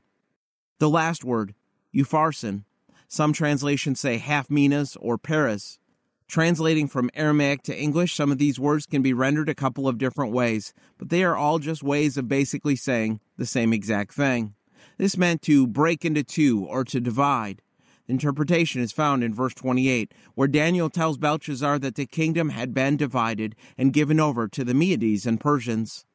The 0.80 0.90
last 0.90 1.24
word, 1.24 1.56
upharsin, 1.96 2.64
some 3.08 3.34
translations 3.34 4.00
say 4.00 4.20
half 4.20 4.52
minas 4.52 4.96
or 5.00 5.18
paras. 5.18 5.80
Translating 6.28 6.88
from 6.88 7.10
Aramaic 7.16 7.64
to 7.64 7.76
English, 7.76 8.14
some 8.14 8.32
of 8.32 8.38
these 8.38 8.60
words 8.60 8.86
can 8.86 9.02
be 9.02 9.12
rendered 9.12 9.50
a 9.50 9.56
couple 9.56 9.88
of 9.88 9.98
different 9.98 10.34
ways, 10.34 10.76
but 11.00 11.10
they 11.10 11.24
are 11.24 11.36
all 11.36 11.58
just 11.58 11.82
ways 11.82 12.16
of 12.16 12.28
basically 12.28 12.76
saying 12.76 13.20
the 13.38 13.46
same 13.48 13.74
exact 13.74 14.14
thing. 14.14 14.54
This 15.00 15.18
meant 15.18 15.42
to 15.44 15.66
break 15.66 16.06
into 16.06 16.24
two 16.24 16.64
or 16.66 16.84
to 16.84 17.00
divide. 17.00 17.64
The 18.06 18.14
interpretation 18.14 18.80
is 18.80 18.92
found 18.92 19.24
in 19.24 19.34
verse 19.34 19.56
28, 19.56 20.14
where 20.36 20.48
Daniel 20.48 20.92
tells 20.92 21.18
Belshazzar 21.18 21.80
that 21.80 21.96
the 21.96 22.06
kingdom 22.06 22.50
had 22.50 22.72
been 22.74 22.98
divided 22.98 23.56
and 23.80 23.94
given 23.94 24.20
over 24.20 24.48
to 24.48 24.64
the 24.64 24.76
Medes 24.76 25.26
and 25.26 25.40
Persians. 25.40 26.06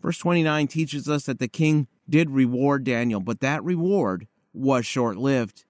Verse 0.00 0.18
29 0.18 0.66
teaches 0.66 1.08
us 1.08 1.24
that 1.24 1.38
the 1.38 1.48
king 1.48 1.86
did 2.08 2.30
reward 2.30 2.84
Daniel, 2.84 3.20
but 3.20 3.40
that 3.40 3.62
reward 3.62 4.26
was 4.52 4.86
short 4.86 5.16
lived. 5.16 5.64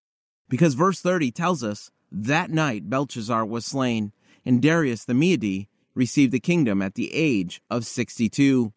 Because 0.49 0.75
verse 0.75 1.01
30 1.01 1.31
tells 1.33 1.63
us 1.65 1.91
that 2.11 2.51
night 2.51 2.89
Belshazzar 2.89 3.45
was 3.45 3.67
slain, 3.67 4.13
and 4.45 4.63
Darius 4.63 5.05
the 5.05 5.15
Mede 5.15 5.67
received 5.95 6.33
the 6.33 6.41
kingdom 6.41 6.81
at 6.81 6.95
the 6.95 7.13
age 7.13 7.61
of 7.71 7.85
62. 7.85 8.73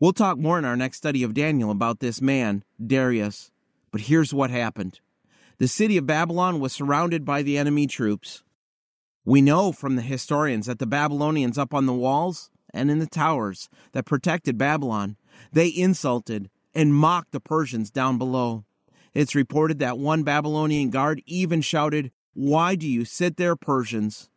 We'll 0.00 0.12
talk 0.12 0.38
more 0.38 0.58
in 0.58 0.64
our 0.64 0.76
next 0.76 0.98
study 0.98 1.22
of 1.22 1.34
Daniel 1.34 1.70
about 1.70 2.00
this 2.00 2.20
man, 2.20 2.64
Darius. 2.84 3.50
But 3.90 4.02
here's 4.02 4.34
what 4.34 4.50
happened 4.50 5.00
The 5.58 5.68
city 5.68 5.96
of 5.96 6.06
Babylon 6.06 6.60
was 6.60 6.72
surrounded 6.72 7.24
by 7.24 7.42
the 7.42 7.58
enemy 7.58 7.86
troops. 7.86 8.42
We 9.24 9.40
know 9.40 9.72
from 9.72 9.96
the 9.96 10.02
historians 10.02 10.66
that 10.66 10.78
the 10.78 10.86
Babylonians 10.86 11.56
up 11.56 11.72
on 11.72 11.86
the 11.86 11.94
walls 11.94 12.50
and 12.74 12.90
in 12.90 12.98
the 12.98 13.06
towers 13.06 13.70
that 13.92 14.04
protected 14.04 14.58
Babylon, 14.58 15.16
they 15.52 15.68
insulted 15.68 16.50
and 16.74 16.94
mocked 16.94 17.32
the 17.32 17.40
Persians 17.40 17.90
down 17.90 18.18
below. 18.18 18.64
It's 19.14 19.36
reported 19.36 19.78
that 19.78 19.96
one 19.96 20.24
Babylonian 20.24 20.90
guard 20.90 21.22
even 21.24 21.60
shouted, 21.62 22.10
Why 22.34 22.74
do 22.74 22.88
you 22.88 23.04
sit 23.04 23.36
there, 23.36 23.54
Persians? 23.54 24.28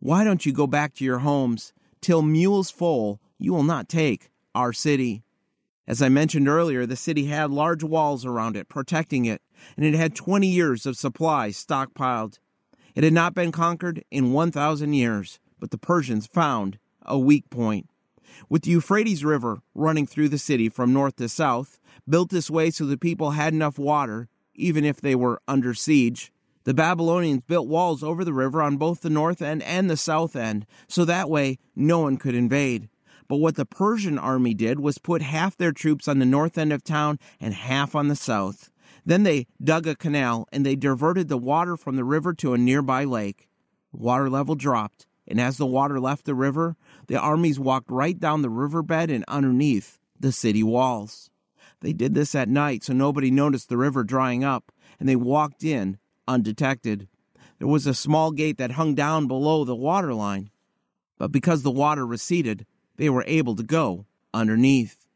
Why 0.00 0.24
don't 0.24 0.46
you 0.46 0.52
go 0.52 0.66
back 0.66 0.94
to 0.94 1.04
your 1.04 1.18
homes? 1.18 1.72
Till 2.00 2.22
mules 2.22 2.70
full, 2.70 3.20
you 3.38 3.52
will 3.52 3.62
not 3.62 3.88
take 3.88 4.30
our 4.54 4.72
city. 4.72 5.22
As 5.86 6.00
I 6.00 6.08
mentioned 6.08 6.48
earlier, 6.48 6.86
the 6.86 6.96
city 6.96 7.26
had 7.26 7.50
large 7.50 7.84
walls 7.84 8.24
around 8.24 8.56
it, 8.56 8.70
protecting 8.70 9.26
it, 9.26 9.42
and 9.76 9.84
it 9.84 9.94
had 9.94 10.14
20 10.14 10.46
years 10.46 10.86
of 10.86 10.96
supplies 10.96 11.62
stockpiled. 11.62 12.38
It 12.94 13.04
had 13.04 13.12
not 13.12 13.34
been 13.34 13.52
conquered 13.52 14.04
in 14.10 14.32
1,000 14.32 14.94
years, 14.94 15.38
but 15.58 15.70
the 15.70 15.78
Persians 15.78 16.26
found 16.26 16.78
a 17.04 17.18
weak 17.18 17.50
point. 17.50 17.88
With 18.48 18.62
the 18.62 18.72
Euphrates 18.72 19.24
River 19.24 19.60
running 19.74 20.06
through 20.06 20.28
the 20.28 20.38
city 20.38 20.68
from 20.68 20.92
north 20.92 21.16
to 21.16 21.28
south, 21.28 21.78
built 22.08 22.30
this 22.30 22.50
way 22.50 22.70
so 22.70 22.86
the 22.86 22.98
people 22.98 23.32
had 23.32 23.52
enough 23.52 23.78
water, 23.78 24.28
even 24.54 24.84
if 24.84 25.00
they 25.00 25.14
were 25.14 25.40
under 25.46 25.74
siege, 25.74 26.32
the 26.64 26.74
Babylonians 26.74 27.44
built 27.44 27.68
walls 27.68 28.02
over 28.02 28.24
the 28.24 28.32
river 28.32 28.62
on 28.62 28.78
both 28.78 29.02
the 29.02 29.10
north 29.10 29.42
end 29.42 29.62
and 29.62 29.90
the 29.90 29.98
south 29.98 30.34
end, 30.34 30.66
so 30.88 31.04
that 31.04 31.28
way 31.28 31.58
no 31.76 32.00
one 32.00 32.16
could 32.16 32.34
invade. 32.34 32.88
But 33.28 33.36
what 33.36 33.56
the 33.56 33.66
Persian 33.66 34.18
army 34.18 34.54
did 34.54 34.80
was 34.80 34.98
put 34.98 35.22
half 35.22 35.56
their 35.56 35.72
troops 35.72 36.08
on 36.08 36.18
the 36.18 36.26
north 36.26 36.56
end 36.56 36.72
of 36.72 36.82
town 36.82 37.18
and 37.40 37.54
half 37.54 37.94
on 37.94 38.08
the 38.08 38.16
south. 38.16 38.70
Then 39.04 39.22
they 39.22 39.46
dug 39.62 39.86
a 39.86 39.94
canal 39.94 40.48
and 40.52 40.64
they 40.64 40.76
diverted 40.76 41.28
the 41.28 41.38
water 41.38 41.76
from 41.76 41.96
the 41.96 42.04
river 42.04 42.32
to 42.34 42.54
a 42.54 42.58
nearby 42.58 43.04
lake. 43.04 43.48
The 43.92 43.98
water 43.98 44.30
level 44.30 44.54
dropped, 44.54 45.06
and 45.28 45.40
as 45.40 45.58
the 45.58 45.66
water 45.66 46.00
left 46.00 46.24
the 46.24 46.34
river, 46.34 46.76
the 47.06 47.18
armies 47.18 47.58
walked 47.58 47.90
right 47.90 48.18
down 48.18 48.42
the 48.42 48.50
riverbed 48.50 49.10
and 49.10 49.24
underneath 49.28 49.98
the 50.18 50.32
city 50.32 50.62
walls. 50.62 51.30
They 51.80 51.92
did 51.92 52.14
this 52.14 52.34
at 52.34 52.48
night 52.48 52.84
so 52.84 52.92
nobody 52.92 53.30
noticed 53.30 53.68
the 53.68 53.76
river 53.76 54.04
drying 54.04 54.42
up, 54.44 54.72
and 54.98 55.08
they 55.08 55.16
walked 55.16 55.62
in 55.62 55.98
undetected. 56.26 57.08
There 57.58 57.68
was 57.68 57.86
a 57.86 57.94
small 57.94 58.30
gate 58.30 58.58
that 58.58 58.72
hung 58.72 58.94
down 58.94 59.26
below 59.26 59.64
the 59.64 59.76
water 59.76 60.14
line, 60.14 60.50
but 61.18 61.30
because 61.30 61.62
the 61.62 61.70
water 61.70 62.06
receded, 62.06 62.66
they 62.96 63.10
were 63.10 63.24
able 63.26 63.54
to 63.56 63.62
go 63.62 64.06
underneath. 64.32 65.06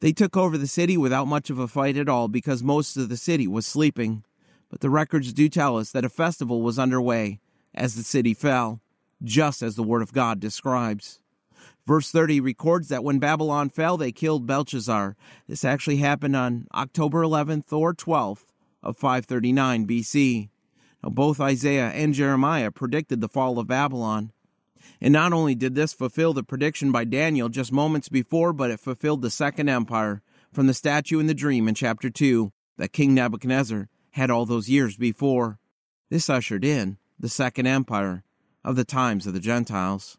They 0.00 0.12
took 0.12 0.36
over 0.36 0.58
the 0.58 0.66
city 0.66 0.96
without 0.96 1.26
much 1.26 1.48
of 1.48 1.58
a 1.58 1.68
fight 1.68 1.96
at 1.96 2.08
all 2.08 2.28
because 2.28 2.62
most 2.62 2.96
of 2.96 3.08
the 3.08 3.16
city 3.16 3.46
was 3.46 3.66
sleeping. 3.66 4.24
But 4.68 4.80
the 4.80 4.90
records 4.90 5.32
do 5.32 5.48
tell 5.48 5.78
us 5.78 5.92
that 5.92 6.04
a 6.04 6.10
festival 6.10 6.60
was 6.60 6.78
underway 6.78 7.40
as 7.74 7.94
the 7.94 8.02
city 8.02 8.34
fell, 8.34 8.80
just 9.22 9.62
as 9.62 9.76
the 9.76 9.82
Word 9.82 10.02
of 10.02 10.12
God 10.12 10.40
describes. 10.40 11.20
Verse 11.86 12.10
30 12.10 12.40
records 12.40 12.88
that 12.88 13.04
when 13.04 13.20
Babylon 13.20 13.70
fell, 13.70 13.96
they 13.96 14.10
killed 14.10 14.46
Belshazzar. 14.46 15.16
This 15.46 15.64
actually 15.64 15.98
happened 15.98 16.34
on 16.34 16.66
October 16.74 17.22
11th 17.22 17.72
or 17.72 17.94
12th 17.94 18.46
of 18.82 18.96
539 18.96 19.86
BC. 19.86 20.48
Now, 21.02 21.10
both 21.10 21.40
Isaiah 21.40 21.90
and 21.90 22.12
Jeremiah 22.12 22.72
predicted 22.72 23.20
the 23.20 23.28
fall 23.28 23.58
of 23.58 23.68
Babylon. 23.68 24.32
And 25.00 25.12
not 25.12 25.32
only 25.32 25.54
did 25.54 25.74
this 25.74 25.92
fulfill 25.92 26.32
the 26.32 26.42
prediction 26.42 26.90
by 26.90 27.04
Daniel 27.04 27.48
just 27.48 27.72
moments 27.72 28.08
before, 28.08 28.52
but 28.52 28.70
it 28.70 28.80
fulfilled 28.80 29.22
the 29.22 29.30
Second 29.30 29.68
Empire 29.68 30.22
from 30.52 30.66
the 30.66 30.74
statue 30.74 31.20
in 31.20 31.26
the 31.26 31.34
dream 31.34 31.68
in 31.68 31.74
chapter 31.74 32.10
2 32.10 32.52
that 32.78 32.92
King 32.92 33.14
Nebuchadnezzar 33.14 33.88
had 34.12 34.30
all 34.30 34.46
those 34.46 34.68
years 34.68 34.96
before. 34.96 35.58
This 36.08 36.30
ushered 36.30 36.64
in 36.64 36.98
the 37.18 37.28
Second 37.28 37.66
Empire 37.66 38.24
of 38.64 38.74
the 38.74 38.84
times 38.84 39.26
of 39.26 39.34
the 39.34 39.40
Gentiles. 39.40 40.18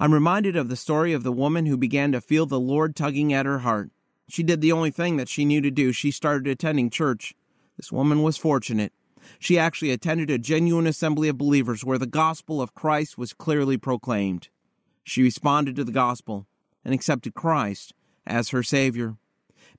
I'm 0.00 0.14
reminded 0.14 0.54
of 0.54 0.68
the 0.68 0.76
story 0.76 1.12
of 1.12 1.24
the 1.24 1.32
woman 1.32 1.66
who 1.66 1.76
began 1.76 2.12
to 2.12 2.20
feel 2.20 2.46
the 2.46 2.60
Lord 2.60 2.94
tugging 2.94 3.32
at 3.32 3.46
her 3.46 3.60
heart. 3.60 3.90
She 4.28 4.44
did 4.44 4.60
the 4.60 4.70
only 4.70 4.92
thing 4.92 5.16
that 5.16 5.28
she 5.28 5.44
knew 5.44 5.60
to 5.60 5.72
do. 5.72 5.90
She 5.90 6.12
started 6.12 6.46
attending 6.46 6.88
church. 6.88 7.34
This 7.76 7.90
woman 7.90 8.22
was 8.22 8.36
fortunate. 8.36 8.92
She 9.40 9.58
actually 9.58 9.90
attended 9.90 10.30
a 10.30 10.38
genuine 10.38 10.86
assembly 10.86 11.28
of 11.28 11.36
believers 11.36 11.84
where 11.84 11.98
the 11.98 12.06
gospel 12.06 12.62
of 12.62 12.74
Christ 12.74 13.18
was 13.18 13.32
clearly 13.32 13.76
proclaimed. 13.76 14.50
She 15.02 15.22
responded 15.22 15.74
to 15.74 15.84
the 15.84 15.90
gospel 15.90 16.46
and 16.84 16.94
accepted 16.94 17.34
Christ 17.34 17.92
as 18.24 18.50
her 18.50 18.62
Savior. 18.62 19.16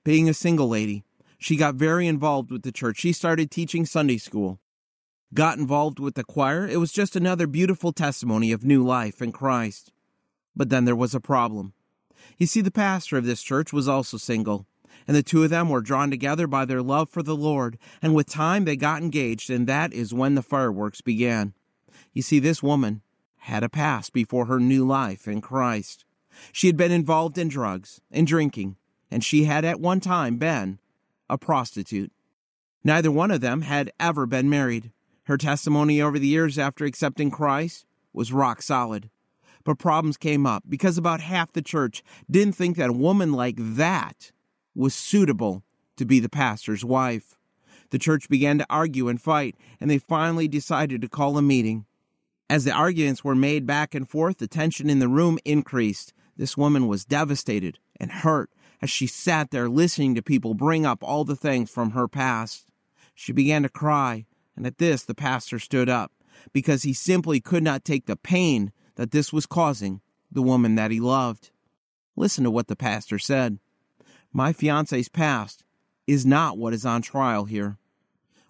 Being 0.03 0.27
a 0.27 0.33
single 0.33 0.67
lady, 0.67 1.05
she 1.37 1.55
got 1.55 1.75
very 1.75 2.07
involved 2.07 2.51
with 2.51 2.63
the 2.63 2.73
church. 2.73 2.97
She 2.99 3.13
started 3.13 3.49
teaching 3.49 3.85
Sunday 3.85 4.17
school, 4.17 4.59
got 5.33 5.57
involved 5.57 5.97
with 5.97 6.15
the 6.15 6.25
choir. 6.25 6.67
It 6.67 6.77
was 6.77 6.91
just 6.91 7.15
another 7.15 7.47
beautiful 7.47 7.93
testimony 7.93 8.51
of 8.51 8.65
new 8.65 8.85
life 8.85 9.21
in 9.21 9.31
Christ. 9.31 9.93
But 10.55 10.69
then 10.69 10.85
there 10.85 10.95
was 10.95 11.15
a 11.15 11.19
problem. 11.19 11.73
You 12.37 12.47
see, 12.47 12.61
the 12.61 12.71
pastor 12.71 13.17
of 13.17 13.25
this 13.25 13.41
church 13.41 13.71
was 13.71 13.87
also 13.87 14.17
single 14.17 14.65
and 15.09 15.15
the 15.15 15.23
two 15.23 15.43
of 15.43 15.49
them 15.49 15.69
were 15.69 15.81
drawn 15.81 16.11
together 16.11 16.45
by 16.45 16.65
their 16.65 16.83
love 16.83 17.09
for 17.09 17.23
the 17.23 17.35
Lord, 17.35 17.79
and 17.99 18.13
with 18.13 18.29
time 18.29 18.65
they 18.65 18.75
got 18.75 19.01
engaged, 19.01 19.49
and 19.49 19.65
that 19.65 19.91
is 19.91 20.13
when 20.13 20.35
the 20.35 20.43
fireworks 20.43 21.01
began. 21.01 21.53
You 22.13 22.21
see, 22.21 22.37
this 22.37 22.61
woman 22.61 23.01
had 23.37 23.63
a 23.63 23.69
past 23.69 24.13
before 24.13 24.45
her 24.45 24.59
new 24.59 24.85
life 24.85 25.27
in 25.27 25.41
Christ. 25.41 26.05
She 26.51 26.67
had 26.67 26.77
been 26.77 26.91
involved 26.91 27.39
in 27.39 27.47
drugs 27.47 28.01
and 28.11 28.27
drinking, 28.27 28.75
and 29.09 29.23
she 29.23 29.45
had 29.45 29.65
at 29.65 29.79
one 29.79 29.99
time 29.99 30.37
been 30.37 30.77
a 31.27 31.39
prostitute. 31.39 32.11
Neither 32.83 33.11
one 33.11 33.31
of 33.31 33.41
them 33.41 33.61
had 33.61 33.91
ever 33.99 34.27
been 34.27 34.47
married. 34.47 34.91
Her 35.23 35.37
testimony 35.37 35.99
over 35.99 36.19
the 36.19 36.27
years 36.27 36.59
after 36.59 36.85
accepting 36.85 37.31
Christ 37.31 37.87
was 38.13 38.31
rock 38.31 38.61
solid. 38.61 39.09
But 39.63 39.77
problems 39.77 40.17
came 40.17 40.45
up 40.45 40.63
because 40.67 40.97
about 40.97 41.21
half 41.21 41.51
the 41.51 41.61
church 41.61 42.03
didn't 42.29 42.55
think 42.55 42.77
that 42.77 42.89
a 42.89 42.93
woman 42.93 43.33
like 43.33 43.55
that 43.57 44.31
was 44.73 44.95
suitable 44.95 45.63
to 45.97 46.05
be 46.05 46.19
the 46.19 46.29
pastor's 46.29 46.85
wife. 46.85 47.35
The 47.91 47.99
church 47.99 48.29
began 48.29 48.57
to 48.59 48.65
argue 48.69 49.07
and 49.07 49.21
fight, 49.21 49.55
and 49.79 49.89
they 49.89 49.97
finally 49.97 50.47
decided 50.47 51.01
to 51.01 51.09
call 51.09 51.37
a 51.37 51.41
meeting. 51.41 51.85
As 52.49 52.63
the 52.63 52.71
arguments 52.71 53.23
were 53.23 53.35
made 53.35 53.65
back 53.65 53.93
and 53.93 54.09
forth, 54.09 54.37
the 54.37 54.47
tension 54.47 54.89
in 54.89 54.99
the 54.99 55.07
room 55.07 55.37
increased. 55.45 56.13
This 56.37 56.55
woman 56.55 56.87
was 56.87 57.05
devastated 57.05 57.79
and 57.99 58.11
hurt 58.11 58.49
as 58.81 58.89
she 58.89 59.07
sat 59.07 59.51
there 59.51 59.69
listening 59.69 60.15
to 60.15 60.21
people 60.21 60.53
bring 60.53 60.85
up 60.85 61.03
all 61.03 61.25
the 61.25 61.35
things 61.35 61.69
from 61.69 61.91
her 61.91 62.07
past. 62.07 62.65
She 63.13 63.33
began 63.33 63.63
to 63.63 63.69
cry, 63.69 64.25
and 64.55 64.65
at 64.65 64.77
this 64.77 65.03
the 65.03 65.15
pastor 65.15 65.59
stood 65.59 65.89
up 65.89 66.11
because 66.53 66.83
he 66.83 66.93
simply 66.93 67.39
could 67.39 67.63
not 67.63 67.83
take 67.83 68.05
the 68.05 68.15
pain 68.15 68.71
that 68.99 69.11
this 69.11 69.31
was 69.31 69.45
causing 69.45 70.01
the 70.29 70.41
woman 70.41 70.75
that 70.75 70.91
he 70.91 70.99
loved. 70.99 71.51
Listen 72.17 72.43
to 72.43 72.51
what 72.51 72.67
the 72.67 72.75
pastor 72.75 73.17
said. 73.17 73.57
My 74.33 74.51
fiance's 74.51 75.07
past 75.07 75.63
is 76.05 76.25
not 76.25 76.57
what 76.57 76.73
is 76.73 76.85
on 76.85 77.01
trial 77.01 77.45
here. 77.45 77.77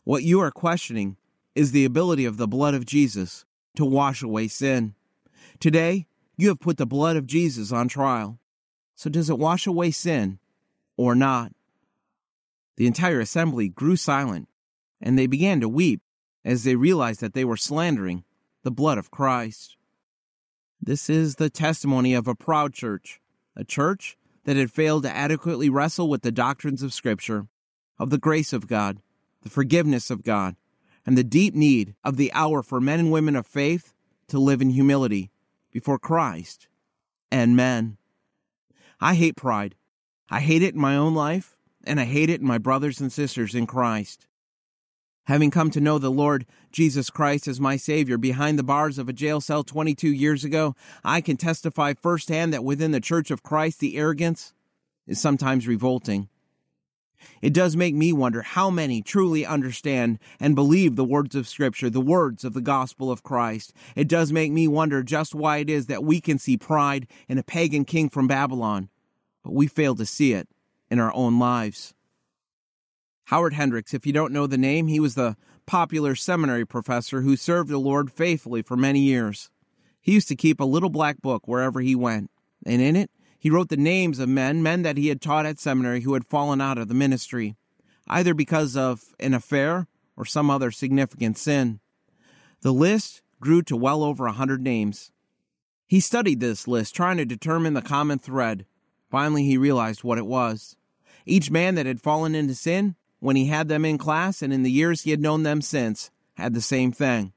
What 0.05 0.23
you 0.23 0.39
are 0.39 0.49
questioning 0.49 1.17
is 1.53 1.71
the 1.71 1.85
ability 1.85 2.25
of 2.25 2.37
the 2.37 2.47
blood 2.47 2.73
of 2.73 2.87
Jesus 2.87 3.45
to 3.75 3.85
wash 3.85 4.23
away 4.23 4.47
sin. 4.47 4.95
Today, 5.59 6.07
you 6.35 6.47
have 6.47 6.59
put 6.59 6.77
the 6.77 6.87
blood 6.87 7.15
of 7.15 7.27
Jesus 7.27 7.71
on 7.71 7.87
trial. 7.87 8.39
So, 8.95 9.07
does 9.07 9.29
it 9.29 9.37
wash 9.37 9.67
away 9.67 9.91
sin 9.91 10.39
or 10.97 11.13
not? 11.13 11.51
The 12.77 12.87
entire 12.87 13.19
assembly 13.19 13.69
grew 13.69 13.95
silent, 13.95 14.49
and 14.99 15.15
they 15.15 15.27
began 15.27 15.61
to 15.61 15.69
weep 15.69 16.01
as 16.43 16.63
they 16.63 16.75
realized 16.75 17.21
that 17.21 17.35
they 17.35 17.45
were 17.45 17.55
slandering 17.55 18.23
the 18.63 18.71
blood 18.71 18.97
of 18.97 19.11
Christ. 19.11 19.75
This 20.81 21.09
is 21.09 21.35
the 21.35 21.49
testimony 21.49 22.13
of 22.13 22.27
a 22.27 22.35
proud 22.35 22.73
church, 22.73 23.19
a 23.55 23.63
church 23.63 24.17
that 24.45 24.55
had 24.55 24.71
failed 24.71 25.03
to 25.03 25.15
adequately 25.15 25.69
wrestle 25.69 26.07
with 26.07 26.21
the 26.21 26.31
doctrines 26.31 26.81
of 26.81 26.93
Scripture, 26.93 27.47
of 27.97 28.09
the 28.09 28.17
grace 28.17 28.53
of 28.53 28.67
God, 28.67 29.01
the 29.41 29.49
forgiveness 29.49 30.09
of 30.09 30.23
God, 30.23 30.55
and 31.05 31.17
the 31.17 31.23
deep 31.23 31.53
need 31.53 31.95
of 32.03 32.15
the 32.15 32.31
hour 32.33 32.63
for 32.63 32.79
men 32.79 32.99
and 32.99 33.11
women 33.11 33.35
of 33.35 33.45
faith 33.45 33.93
to 34.29 34.39
live 34.39 34.61
in 34.61 34.69
humility 34.69 35.31
before 35.71 35.99
Christ 35.99 36.69
and 37.29 37.57
men. 37.57 37.97
I 39.01 39.15
hate 39.15 39.35
pride. 39.35 39.75
I 40.29 40.39
hate 40.39 40.63
it 40.63 40.75
in 40.75 40.79
my 40.79 40.95
own 40.95 41.13
life, 41.13 41.57
and 41.83 41.99
I 41.99 42.05
hate 42.05 42.29
it 42.29 42.39
in 42.39 42.47
my 42.47 42.57
brothers 42.57 43.01
and 43.01 43.11
sisters 43.11 43.53
in 43.53 43.67
Christ. 43.67 44.27
Having 45.29 45.51
come 45.51 45.69
to 45.69 45.79
know 45.79 45.99
the 45.99 46.09
Lord 46.09 46.47
Jesus 46.71 47.11
Christ 47.11 47.47
as 47.47 47.59
my 47.59 47.77
Savior 47.77 48.17
behind 48.17 48.57
the 48.57 48.63
bars 48.63 48.97
of 48.97 49.07
a 49.07 49.13
jail 49.13 49.39
cell 49.39 49.63
22 49.63 50.09
years 50.09 50.43
ago, 50.43 50.75
I 51.03 51.21
can 51.21 51.37
testify 51.37 51.93
firsthand 51.93 52.51
that 52.51 52.63
within 52.63 52.93
the 52.93 52.99
Church 52.99 53.29
of 53.29 53.43
Christ, 53.43 53.79
the 53.79 53.95
arrogance 53.95 54.55
is 55.05 55.21
sometimes 55.21 55.67
revolting. 55.67 56.29
It 57.43 57.53
does 57.53 57.75
make 57.75 57.93
me 57.93 58.11
wonder 58.11 58.41
how 58.41 58.71
many 58.71 59.03
truly 59.03 59.45
understand 59.45 60.17
and 60.39 60.55
believe 60.55 60.95
the 60.95 61.05
words 61.05 61.35
of 61.35 61.47
Scripture, 61.47 61.91
the 61.91 62.01
words 62.01 62.43
of 62.43 62.55
the 62.55 62.59
gospel 62.59 63.11
of 63.11 63.21
Christ. 63.21 63.71
It 63.95 64.07
does 64.07 64.33
make 64.33 64.51
me 64.51 64.67
wonder 64.67 65.03
just 65.03 65.35
why 65.35 65.57
it 65.57 65.69
is 65.69 65.85
that 65.85 66.03
we 66.03 66.19
can 66.21 66.39
see 66.39 66.57
pride 66.57 67.05
in 67.27 67.37
a 67.37 67.43
pagan 67.43 67.85
king 67.85 68.09
from 68.09 68.27
Babylon, 68.27 68.89
but 69.43 69.53
we 69.53 69.67
fail 69.67 69.93
to 69.93 70.07
see 70.07 70.33
it 70.33 70.47
in 70.89 70.99
our 70.99 71.13
own 71.13 71.37
lives. 71.37 71.93
Howard 73.29 73.53
Hendricks, 73.53 73.93
if 73.93 74.07
you 74.07 74.11
don't 74.11 74.33
know 74.33 74.47
the 74.47 74.57
name, 74.57 74.87
he 74.87 74.99
was 74.99 75.13
the 75.13 75.37
popular 75.67 76.15
seminary 76.15 76.65
professor 76.65 77.21
who 77.21 77.35
served 77.35 77.69
the 77.69 77.77
Lord 77.77 78.11
faithfully 78.11 78.63
for 78.63 78.75
many 78.75 79.01
years. 79.01 79.51
He 80.01 80.13
used 80.13 80.29
to 80.29 80.35
keep 80.35 80.59
a 80.59 80.65
little 80.65 80.89
black 80.89 81.21
book 81.21 81.47
wherever 81.47 81.79
he 81.79 81.93
went, 81.93 82.31
and 82.65 82.81
in 82.81 82.95
it 82.95 83.11
he 83.37 83.51
wrote 83.51 83.69
the 83.69 83.77
names 83.77 84.17
of 84.17 84.29
men, 84.29 84.63
men 84.63 84.81
that 84.81 84.97
he 84.97 85.09
had 85.09 85.21
taught 85.21 85.45
at 85.45 85.59
seminary 85.59 86.01
who 86.01 86.15
had 86.15 86.25
fallen 86.25 86.59
out 86.59 86.79
of 86.79 86.87
the 86.87 86.95
ministry, 86.95 87.55
either 88.07 88.33
because 88.33 88.75
of 88.75 89.13
an 89.19 89.35
affair 89.35 89.85
or 90.17 90.25
some 90.25 90.49
other 90.49 90.71
significant 90.71 91.37
sin. 91.37 91.81
The 92.61 92.73
list 92.73 93.21
grew 93.39 93.61
to 93.61 93.77
well 93.77 94.01
over 94.01 94.25
a 94.25 94.31
hundred 94.31 94.63
names. 94.63 95.11
He 95.85 95.99
studied 95.99 96.39
this 96.39 96.67
list, 96.67 96.95
trying 96.95 97.17
to 97.17 97.25
determine 97.25 97.75
the 97.75 97.83
common 97.83 98.17
thread. 98.17 98.65
Finally, 99.11 99.43
he 99.43 99.55
realized 99.55 100.03
what 100.03 100.17
it 100.17 100.25
was. 100.25 100.77
Each 101.27 101.51
man 101.51 101.75
that 101.75 101.85
had 101.85 102.01
fallen 102.01 102.33
into 102.33 102.55
sin 102.55 102.95
when 103.19 103.35
he 103.35 103.45
had 103.45 103.67
them 103.67 103.85
in 103.85 103.97
class 103.97 104.41
and 104.41 104.51
in 104.51 104.63
the 104.63 104.71
years 104.71 105.01
he 105.01 105.11
had 105.11 105.21
known 105.21 105.43
them 105.43 105.61
since, 105.61 106.11
had 106.35 106.53
the 106.53 106.61
same 106.61 106.91
thing. 106.91 107.33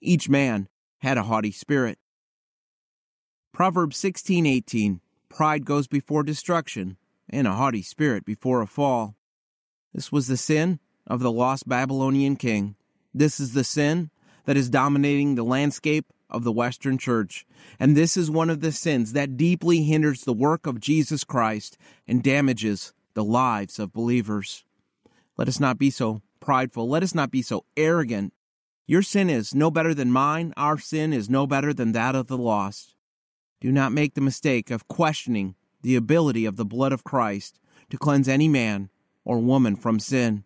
Each 0.00 0.28
man 0.28 0.68
had 0.98 1.16
a 1.16 1.22
haughty 1.24 1.52
spirit. 1.52 1.98
Proverbs 3.52 3.96
16:18 3.96 5.00
Pride 5.28 5.64
goes 5.64 5.86
before 5.86 6.22
destruction, 6.22 6.96
and 7.28 7.46
a 7.46 7.54
haughty 7.54 7.82
spirit 7.82 8.24
before 8.24 8.60
a 8.60 8.66
fall. 8.66 9.16
This 9.92 10.12
was 10.12 10.26
the 10.26 10.36
sin 10.36 10.78
of 11.06 11.20
the 11.20 11.32
lost 11.32 11.68
Babylonian 11.68 12.36
king. 12.36 12.76
This 13.12 13.40
is 13.40 13.52
the 13.52 13.64
sin 13.64 14.10
that 14.44 14.56
is 14.56 14.68
dominating 14.68 15.34
the 15.34 15.44
landscape 15.44 16.12
of 16.28 16.44
the 16.44 16.52
Western 16.52 16.98
Church, 16.98 17.46
and 17.78 17.96
this 17.96 18.16
is 18.16 18.30
one 18.30 18.50
of 18.50 18.60
the 18.60 18.72
sins 18.72 19.12
that 19.12 19.36
deeply 19.36 19.82
hinders 19.82 20.24
the 20.24 20.32
work 20.32 20.66
of 20.66 20.80
Jesus 20.80 21.24
Christ 21.24 21.78
and 22.06 22.22
damages 22.22 22.92
the 23.14 23.24
lives 23.24 23.78
of 23.78 23.92
believers. 23.92 24.63
Let 25.36 25.48
us 25.48 25.58
not 25.58 25.78
be 25.78 25.90
so 25.90 26.22
prideful. 26.40 26.88
Let 26.88 27.02
us 27.02 27.14
not 27.14 27.30
be 27.30 27.42
so 27.42 27.64
arrogant. 27.76 28.32
Your 28.86 29.02
sin 29.02 29.30
is 29.30 29.54
no 29.54 29.70
better 29.70 29.94
than 29.94 30.12
mine. 30.12 30.52
Our 30.56 30.78
sin 30.78 31.12
is 31.12 31.30
no 31.30 31.46
better 31.46 31.72
than 31.72 31.92
that 31.92 32.14
of 32.14 32.26
the 32.26 32.38
lost. 32.38 32.94
Do 33.60 33.72
not 33.72 33.92
make 33.92 34.14
the 34.14 34.20
mistake 34.20 34.70
of 34.70 34.88
questioning 34.88 35.54
the 35.82 35.96
ability 35.96 36.44
of 36.44 36.56
the 36.56 36.64
blood 36.64 36.92
of 36.92 37.04
Christ 37.04 37.58
to 37.90 37.98
cleanse 37.98 38.28
any 38.28 38.48
man 38.48 38.90
or 39.24 39.38
woman 39.38 39.76
from 39.76 39.98
sin. 39.98 40.44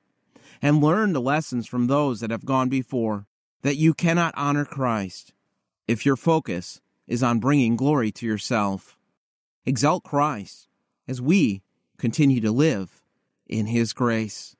And 0.62 0.82
learn 0.82 1.12
the 1.12 1.20
lessons 1.20 1.66
from 1.66 1.86
those 1.86 2.20
that 2.20 2.30
have 2.30 2.44
gone 2.44 2.68
before, 2.68 3.26
that 3.62 3.76
you 3.76 3.94
cannot 3.94 4.34
honor 4.36 4.64
Christ 4.64 5.32
if 5.86 6.04
your 6.06 6.16
focus 6.16 6.80
is 7.06 7.22
on 7.22 7.40
bringing 7.40 7.76
glory 7.76 8.10
to 8.12 8.26
yourself. 8.26 8.96
Exalt 9.64 10.04
Christ 10.04 10.68
as 11.06 11.20
we 11.20 11.62
continue 11.96 12.40
to 12.40 12.52
live 12.52 13.02
in 13.46 13.66
His 13.66 13.92
grace. 13.92 14.56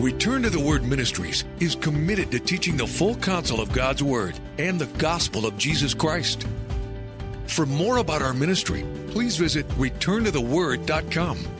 Return 0.00 0.44
to 0.44 0.50
the 0.50 0.58
Word 0.58 0.82
Ministries 0.82 1.44
is 1.60 1.74
committed 1.74 2.30
to 2.30 2.40
teaching 2.40 2.74
the 2.74 2.86
full 2.86 3.16
counsel 3.16 3.60
of 3.60 3.70
God's 3.70 4.02
Word 4.02 4.40
and 4.56 4.78
the 4.78 4.86
gospel 4.96 5.44
of 5.44 5.58
Jesus 5.58 5.92
Christ. 5.92 6.46
For 7.46 7.66
more 7.66 7.98
about 7.98 8.22
our 8.22 8.32
ministry, 8.32 8.86
please 9.08 9.36
visit 9.36 9.68
returntotheword.com. 9.76 11.59